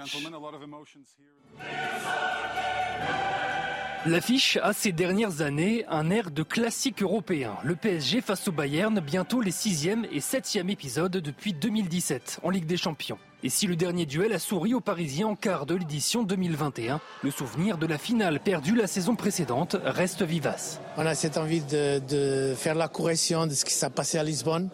L'affiche 4.06 4.56
a 4.62 4.72
ces 4.72 4.92
dernières 4.92 5.40
années 5.40 5.84
un 5.88 6.10
air 6.10 6.30
de 6.30 6.44
classique 6.44 7.02
européen. 7.02 7.56
Le 7.64 7.74
PSG 7.74 8.20
face 8.20 8.46
au 8.46 8.52
Bayern, 8.52 9.00
bientôt 9.00 9.40
les 9.40 9.50
sixième 9.50 10.06
et 10.12 10.20
septième 10.20 10.70
épisodes 10.70 11.10
depuis 11.10 11.52
2017 11.52 12.38
en 12.44 12.50
Ligue 12.50 12.66
des 12.66 12.76
Champions. 12.76 13.18
Et 13.42 13.48
si 13.48 13.66
le 13.66 13.74
dernier 13.74 14.06
duel 14.06 14.32
a 14.32 14.38
souri 14.38 14.74
aux 14.74 14.80
Parisiens 14.80 15.26
en 15.26 15.34
quart 15.34 15.66
de 15.66 15.74
l'édition 15.74 16.22
2021, 16.22 17.00
le 17.24 17.30
souvenir 17.32 17.78
de 17.78 17.86
la 17.86 17.98
finale 17.98 18.38
perdue 18.38 18.76
la 18.76 18.86
saison 18.86 19.16
précédente 19.16 19.74
reste 19.82 20.22
vivace. 20.22 20.80
On 20.96 21.04
a 21.04 21.16
cette 21.16 21.36
envie 21.36 21.62
de, 21.62 22.54
faire 22.56 22.76
la 22.76 22.86
correction 22.86 23.48
de 23.48 23.54
ce 23.54 23.64
qui 23.64 23.74
s'est 23.74 23.90
passé 23.90 24.18
à 24.18 24.22
Lisbonne, 24.22 24.68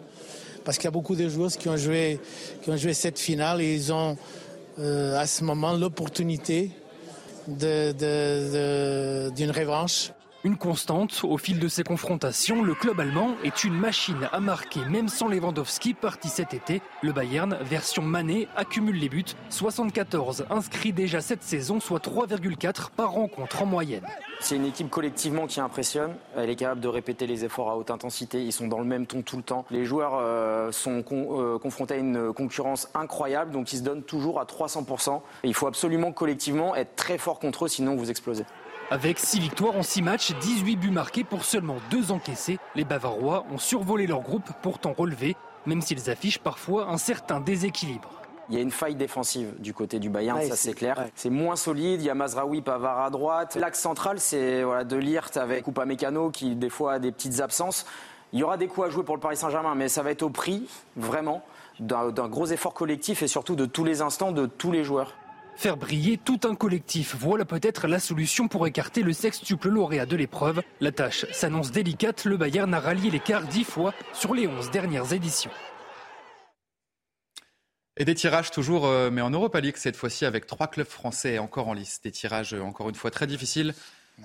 parce 0.63 0.77
qu'il 0.77 0.85
y 0.85 0.89
a 0.89 0.91
beaucoup 0.91 1.15
de 1.15 1.27
joueurs 1.27 1.51
qui 1.51 1.69
ont 1.69 1.77
joué, 1.77 2.19
qui 2.61 2.69
ont 2.69 2.77
joué 2.77 2.93
cette 2.93 3.17
finale 3.17 3.61
et 3.61 3.73
ils 3.73 3.91
ont 3.91 4.15
euh, 4.77 5.17
à 5.17 5.25
ce 5.25 5.43
moment 5.43 5.73
l'opportunité 5.73 6.69
d'une 7.47 7.91
de, 7.91 7.91
de, 9.35 9.51
revanche. 9.51 10.11
Une 10.45 10.57
constante, 10.57 11.21
au 11.23 11.37
fil 11.37 11.57
de 11.57 11.69
ces 11.69 11.83
confrontations, 11.83 12.61
le 12.61 12.75
club 12.75 12.99
allemand 12.99 13.35
est 13.45 13.63
une 13.63 13.75
machine 13.75 14.27
à 14.33 14.41
marquer, 14.41 14.81
même 14.89 15.07
sans 15.07 15.29
Lewandowski 15.29 15.93
parti 15.93 16.27
cet 16.27 16.53
été. 16.53 16.81
Le 17.01 17.13
Bayern, 17.13 17.57
version 17.61 18.01
Mané, 18.01 18.49
accumule 18.57 18.97
les 18.97 19.07
buts, 19.07 19.23
74 19.49 20.47
inscrits 20.49 20.91
déjà 20.91 21.21
cette 21.21 21.43
saison, 21.43 21.79
soit 21.79 22.03
3,4 22.05 22.89
par 22.89 23.13
rencontre 23.13 23.61
en 23.61 23.65
moyenne. 23.65 24.05
C'est 24.41 24.57
une 24.57 24.65
équipe 24.65 24.89
collectivement 24.89 25.47
qui 25.47 25.61
impressionne. 25.61 26.13
Elle 26.35 26.49
est 26.49 26.57
capable 26.57 26.81
de 26.81 26.89
répéter 26.89 27.25
les 27.25 27.45
efforts 27.45 27.71
à 27.71 27.77
haute 27.77 27.89
intensité. 27.89 28.43
Ils 28.43 28.51
sont 28.51 28.67
dans 28.67 28.79
le 28.79 28.85
même 28.85 29.05
ton 29.05 29.21
tout 29.21 29.37
le 29.37 29.43
temps. 29.43 29.63
Les 29.71 29.85
joueurs 29.85 30.17
euh, 30.19 30.73
sont 30.73 31.05
euh, 31.13 31.57
confrontés 31.57 31.93
à 31.93 31.97
une 31.97 32.33
concurrence 32.33 32.89
incroyable, 32.95 33.51
donc 33.51 33.71
ils 33.71 33.77
se 33.77 33.83
donnent 33.83 34.03
toujours 34.03 34.41
à 34.41 34.43
300%. 34.43 35.21
il 35.45 35.53
faut 35.53 35.67
absolument 35.67 36.11
collectivement 36.11 36.75
être 36.75 36.97
très 36.97 37.17
fort 37.17 37.39
contre 37.39 37.63
eux, 37.63 37.69
sinon 37.69 37.95
vous 37.95 38.09
explosez. 38.11 38.43
Avec 38.91 39.17
6 39.17 39.39
victoires 39.39 39.75
en 39.75 39.83
6 39.83 40.01
matchs, 40.01 40.33
18 40.39 40.75
buts 40.75 40.91
marqués 40.91 41.23
pour 41.23 41.45
seulement 41.45 41.77
2 41.89 42.11
encaissés, 42.11 42.59
les 42.75 42.83
Bavarois 42.83 43.45
ont 43.51 43.57
survolé 43.57 44.07
leur 44.07 44.21
groupe 44.21 44.49
pourtant 44.61 44.93
relevé, 44.95 45.35
même 45.65 45.81
s'ils 45.81 46.09
affichent 46.09 46.39
parfois 46.39 46.89
un 46.89 46.97
certain 46.97 47.39
déséquilibre. 47.39 48.09
Il 48.49 48.55
y 48.55 48.57
a 48.59 48.61
une 48.61 48.71
faille 48.71 48.95
défensive 48.95 49.53
du 49.59 49.73
côté 49.73 49.99
du 49.99 50.09
Bayern, 50.09 50.41
ça 50.43 50.55
c'est 50.55 50.73
clair. 50.73 51.07
C'est 51.15 51.29
moins 51.29 51.55
solide, 51.55 52.01
il 52.01 52.05
y 52.05 52.09
a 52.09 52.13
Mazraoui, 52.13 52.61
Pavard 52.61 52.99
à 53.01 53.09
droite. 53.09 53.55
L'axe 53.55 53.79
central, 53.79 54.19
c'est 54.19 54.63
voilà, 54.63 54.83
de 54.83 54.97
Lirt 54.97 55.37
avec 55.37 55.65
Mécano 55.85 56.29
qui 56.29 56.55
des 56.55 56.69
fois 56.69 56.93
a 56.93 56.99
des 56.99 57.11
petites 57.11 57.39
absences. 57.39 57.85
Il 58.33 58.39
y 58.39 58.43
aura 58.43 58.57
des 58.57 58.67
coups 58.67 58.87
à 58.87 58.89
jouer 58.89 59.03
pour 59.03 59.15
le 59.15 59.21
Paris 59.21 59.37
Saint-Germain, 59.37 59.75
mais 59.75 59.87
ça 59.87 60.03
va 60.03 60.11
être 60.11 60.23
au 60.23 60.29
prix, 60.29 60.67
vraiment, 60.97 61.43
d'un 61.79 62.27
gros 62.27 62.47
effort 62.47 62.73
collectif 62.73 63.23
et 63.23 63.27
surtout 63.27 63.55
de 63.55 63.65
tous 63.65 63.85
les 63.85 64.01
instants 64.01 64.31
de 64.31 64.45
tous 64.45 64.71
les 64.71 64.83
joueurs. 64.83 65.13
Faire 65.55 65.77
briller 65.77 66.17
tout 66.17 66.39
un 66.43 66.55
collectif, 66.55 67.15
voilà 67.15 67.45
peut-être 67.45 67.87
la 67.87 67.99
solution 67.99 68.47
pour 68.47 68.65
écarter 68.67 69.03
le 69.03 69.13
sextuple 69.13 69.69
lauréat 69.69 70.05
de 70.05 70.15
l'épreuve. 70.15 70.61
La 70.81 70.91
tâche 70.91 71.25
s'annonce 71.31 71.71
délicate, 71.71 72.25
le 72.25 72.37
Bayern 72.37 72.73
a 72.73 72.79
rallié 72.79 73.11
l'écart 73.11 73.43
dix 73.43 73.63
fois 73.63 73.93
sur 74.13 74.33
les 74.33 74.47
onze 74.47 74.71
dernières 74.71 75.13
éditions. 75.13 75.51
Et 77.95 78.05
des 78.05 78.15
tirages 78.15 78.49
toujours, 78.49 78.87
euh, 78.87 79.11
mais 79.11 79.21
en 79.21 79.29
Europa 79.29 79.59
League 79.61 79.77
cette 79.77 79.95
fois-ci 79.95 80.25
avec 80.25 80.47
trois 80.47 80.67
clubs 80.67 80.87
français 80.87 81.37
encore 81.37 81.67
en 81.67 81.73
lice. 81.73 82.01
Des 82.01 82.11
tirages 82.11 82.55
euh, 82.55 82.61
encore 82.61 82.89
une 82.89 82.95
fois 82.95 83.11
très 83.11 83.27
difficiles. 83.27 83.75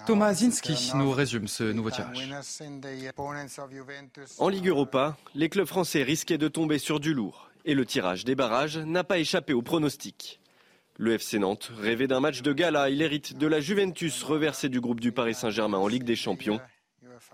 Thomas 0.07 0.33
Zinski 0.35 0.93
nous 0.95 1.11
résume 1.11 1.49
ce 1.49 1.65
nouveau 1.65 1.91
tirage. 1.91 2.29
En 4.39 4.49
Ligue 4.49 4.69
Europa, 4.69 5.17
les 5.35 5.49
clubs 5.49 5.67
français 5.67 6.03
risquaient 6.03 6.39
de 6.39 6.49
tomber 6.49 6.79
sur 6.79 7.01
du 7.01 7.15
lourd. 7.15 7.51
Et 7.65 7.75
le 7.75 7.85
tirage 7.85 8.25
des 8.25 8.35
barrages 8.35 8.79
n'a 8.79 9.05
pas 9.05 9.19
échappé 9.19 9.53
aux 9.53 9.63
pronostics. 9.63 10.41
Le 11.01 11.13
FC 11.13 11.39
Nantes 11.39 11.71
rêvait 11.79 12.09
d'un 12.09 12.19
match 12.19 12.43
de 12.43 12.53
gala. 12.53 12.91
Il 12.91 13.03
hérite 13.03 13.39
de 13.39 13.47
la 13.47 13.61
Juventus 13.61 14.21
reversée 14.25 14.69
du 14.69 14.81
groupe 14.81 14.99
du 14.99 15.13
Paris 15.13 15.35
Saint-Germain 15.35 15.79
en 15.79 15.87
Ligue 15.87 16.03
des 16.03 16.17
Champions. 16.17 16.61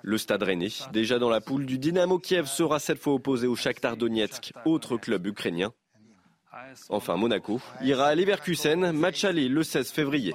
Le 0.02 0.18
Stade 0.18 0.42
Rennais, 0.42 0.68
déjà 0.92 1.18
dans 1.18 1.30
la 1.30 1.40
poule 1.40 1.64
du 1.64 1.78
Dynamo 1.78 2.18
Kiev, 2.18 2.46
sera 2.46 2.78
cette 2.78 2.98
fois 2.98 3.14
opposé 3.14 3.46
au 3.46 3.56
Shakhtar 3.56 3.96
Donetsk, 3.96 4.52
autre 4.66 4.98
club 4.98 5.26
ukrainien. 5.26 5.72
Enfin, 6.90 7.16
Monaco 7.16 7.58
ira 7.80 8.08
à 8.08 8.14
Leverkusen, 8.14 8.92
match 8.92 9.24
aller 9.24 9.48
le 9.48 9.62
16 9.62 9.92
février. 9.92 10.34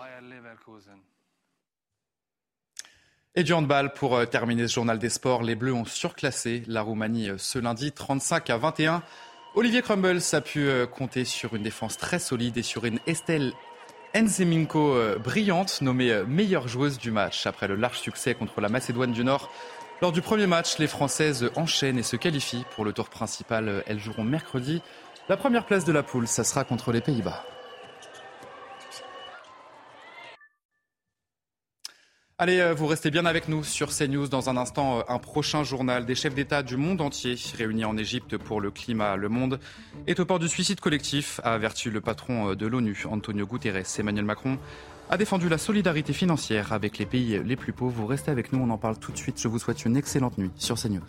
Et 3.35 3.43
du 3.43 3.53
handball 3.53 3.93
pour 3.93 4.15
euh, 4.15 4.25
terminer 4.25 4.67
ce 4.67 4.73
journal 4.73 4.97
des 4.97 5.09
sports, 5.09 5.43
les 5.43 5.55
Bleus 5.55 5.73
ont 5.73 5.85
surclassé 5.85 6.63
la 6.65 6.81
Roumanie 6.81 7.29
euh, 7.29 7.37
ce 7.37 7.59
lundi 7.59 7.91
35 7.91 8.49
à 8.49 8.57
21. 8.57 9.03
Olivier 9.55 9.81
Crumbles 9.81 10.21
a 10.33 10.41
pu 10.41 10.67
euh, 10.67 10.85
compter 10.85 11.25
sur 11.25 11.55
une 11.55 11.63
défense 11.63 11.97
très 11.97 12.19
solide 12.19 12.57
et 12.57 12.61
sur 12.61 12.85
une 12.85 12.99
Estelle 13.07 13.53
Enzeminko 14.15 14.93
euh, 14.93 15.17
brillante, 15.17 15.81
nommée 15.81 16.11
euh, 16.11 16.23
meilleure 16.23 16.67
joueuse 16.67 16.99
du 16.99 17.09
match 17.09 17.47
après 17.47 17.67
le 17.67 17.75
large 17.75 17.99
succès 17.99 18.35
contre 18.35 18.61
la 18.61 18.69
Macédoine 18.69 19.11
du 19.11 19.23
Nord. 19.23 19.51
Lors 20.03 20.11
du 20.11 20.21
premier 20.21 20.45
match, 20.45 20.77
les 20.77 20.87
Françaises 20.87 21.49
enchaînent 21.55 21.97
et 21.97 22.03
se 22.03 22.15
qualifient 22.15 22.63
pour 22.75 22.85
le 22.85 22.93
tour 22.93 23.09
principal. 23.09 23.83
Elles 23.87 23.99
joueront 23.99 24.23
mercredi. 24.23 24.83
La 25.29 25.35
première 25.35 25.65
place 25.65 25.83
de 25.83 25.91
la 25.91 26.03
poule, 26.03 26.27
ça 26.27 26.43
sera 26.43 26.63
contre 26.63 26.91
les 26.91 27.01
Pays-Bas. 27.01 27.43
Allez, 32.41 32.61
euh, 32.61 32.73
vous 32.73 32.87
restez 32.87 33.11
bien 33.11 33.25
avec 33.25 33.49
nous 33.49 33.65
sur 33.65 33.89
CNews. 33.89 34.29
Dans 34.29 34.49
un 34.49 34.55
instant, 34.55 34.99
euh, 34.99 35.01
un 35.09 35.19
prochain 35.19 35.65
journal 35.65 36.05
des 36.05 36.15
chefs 36.15 36.33
d'État 36.33 36.63
du 36.63 36.77
monde 36.77 37.01
entier 37.01 37.35
réunis 37.57 37.83
en 37.83 37.97
Égypte 37.97 38.37
pour 38.37 38.61
le 38.61 38.71
climat. 38.71 39.17
Le 39.17 39.27
monde 39.27 39.59
est 40.07 40.21
au 40.21 40.25
port 40.25 40.39
du 40.39 40.47
suicide 40.47 40.79
collectif, 40.79 41.41
a 41.43 41.53
averti 41.53 41.89
le 41.89 41.99
patron 41.99 42.51
euh, 42.51 42.55
de 42.55 42.65
l'ONU, 42.65 43.03
Antonio 43.11 43.45
Guterres. 43.45 43.83
Emmanuel 43.99 44.23
Macron 44.23 44.57
a 45.09 45.17
défendu 45.17 45.49
la 45.49 45.57
solidarité 45.57 46.13
financière 46.13 46.71
avec 46.71 46.97
les 46.97 47.05
pays 47.05 47.41
les 47.43 47.57
plus 47.57 47.73
pauvres. 47.73 47.91
Vous 47.97 48.07
restez 48.07 48.31
avec 48.31 48.53
nous, 48.53 48.59
on 48.63 48.69
en 48.69 48.77
parle 48.77 48.97
tout 48.97 49.11
de 49.11 49.17
suite. 49.17 49.41
Je 49.41 49.49
vous 49.49 49.59
souhaite 49.59 49.83
une 49.83 49.97
excellente 49.97 50.37
nuit 50.37 50.51
sur 50.55 50.77
CNews. 50.81 51.01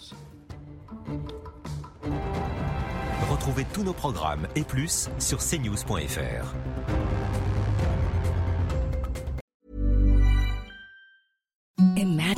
Retrouvez 3.31 3.67
tous 3.73 3.85
nos 3.85 3.93
programmes 3.93 4.49
et 4.57 4.65
plus 4.65 5.09
sur 5.21 5.39
cnews.fr. 5.39 6.57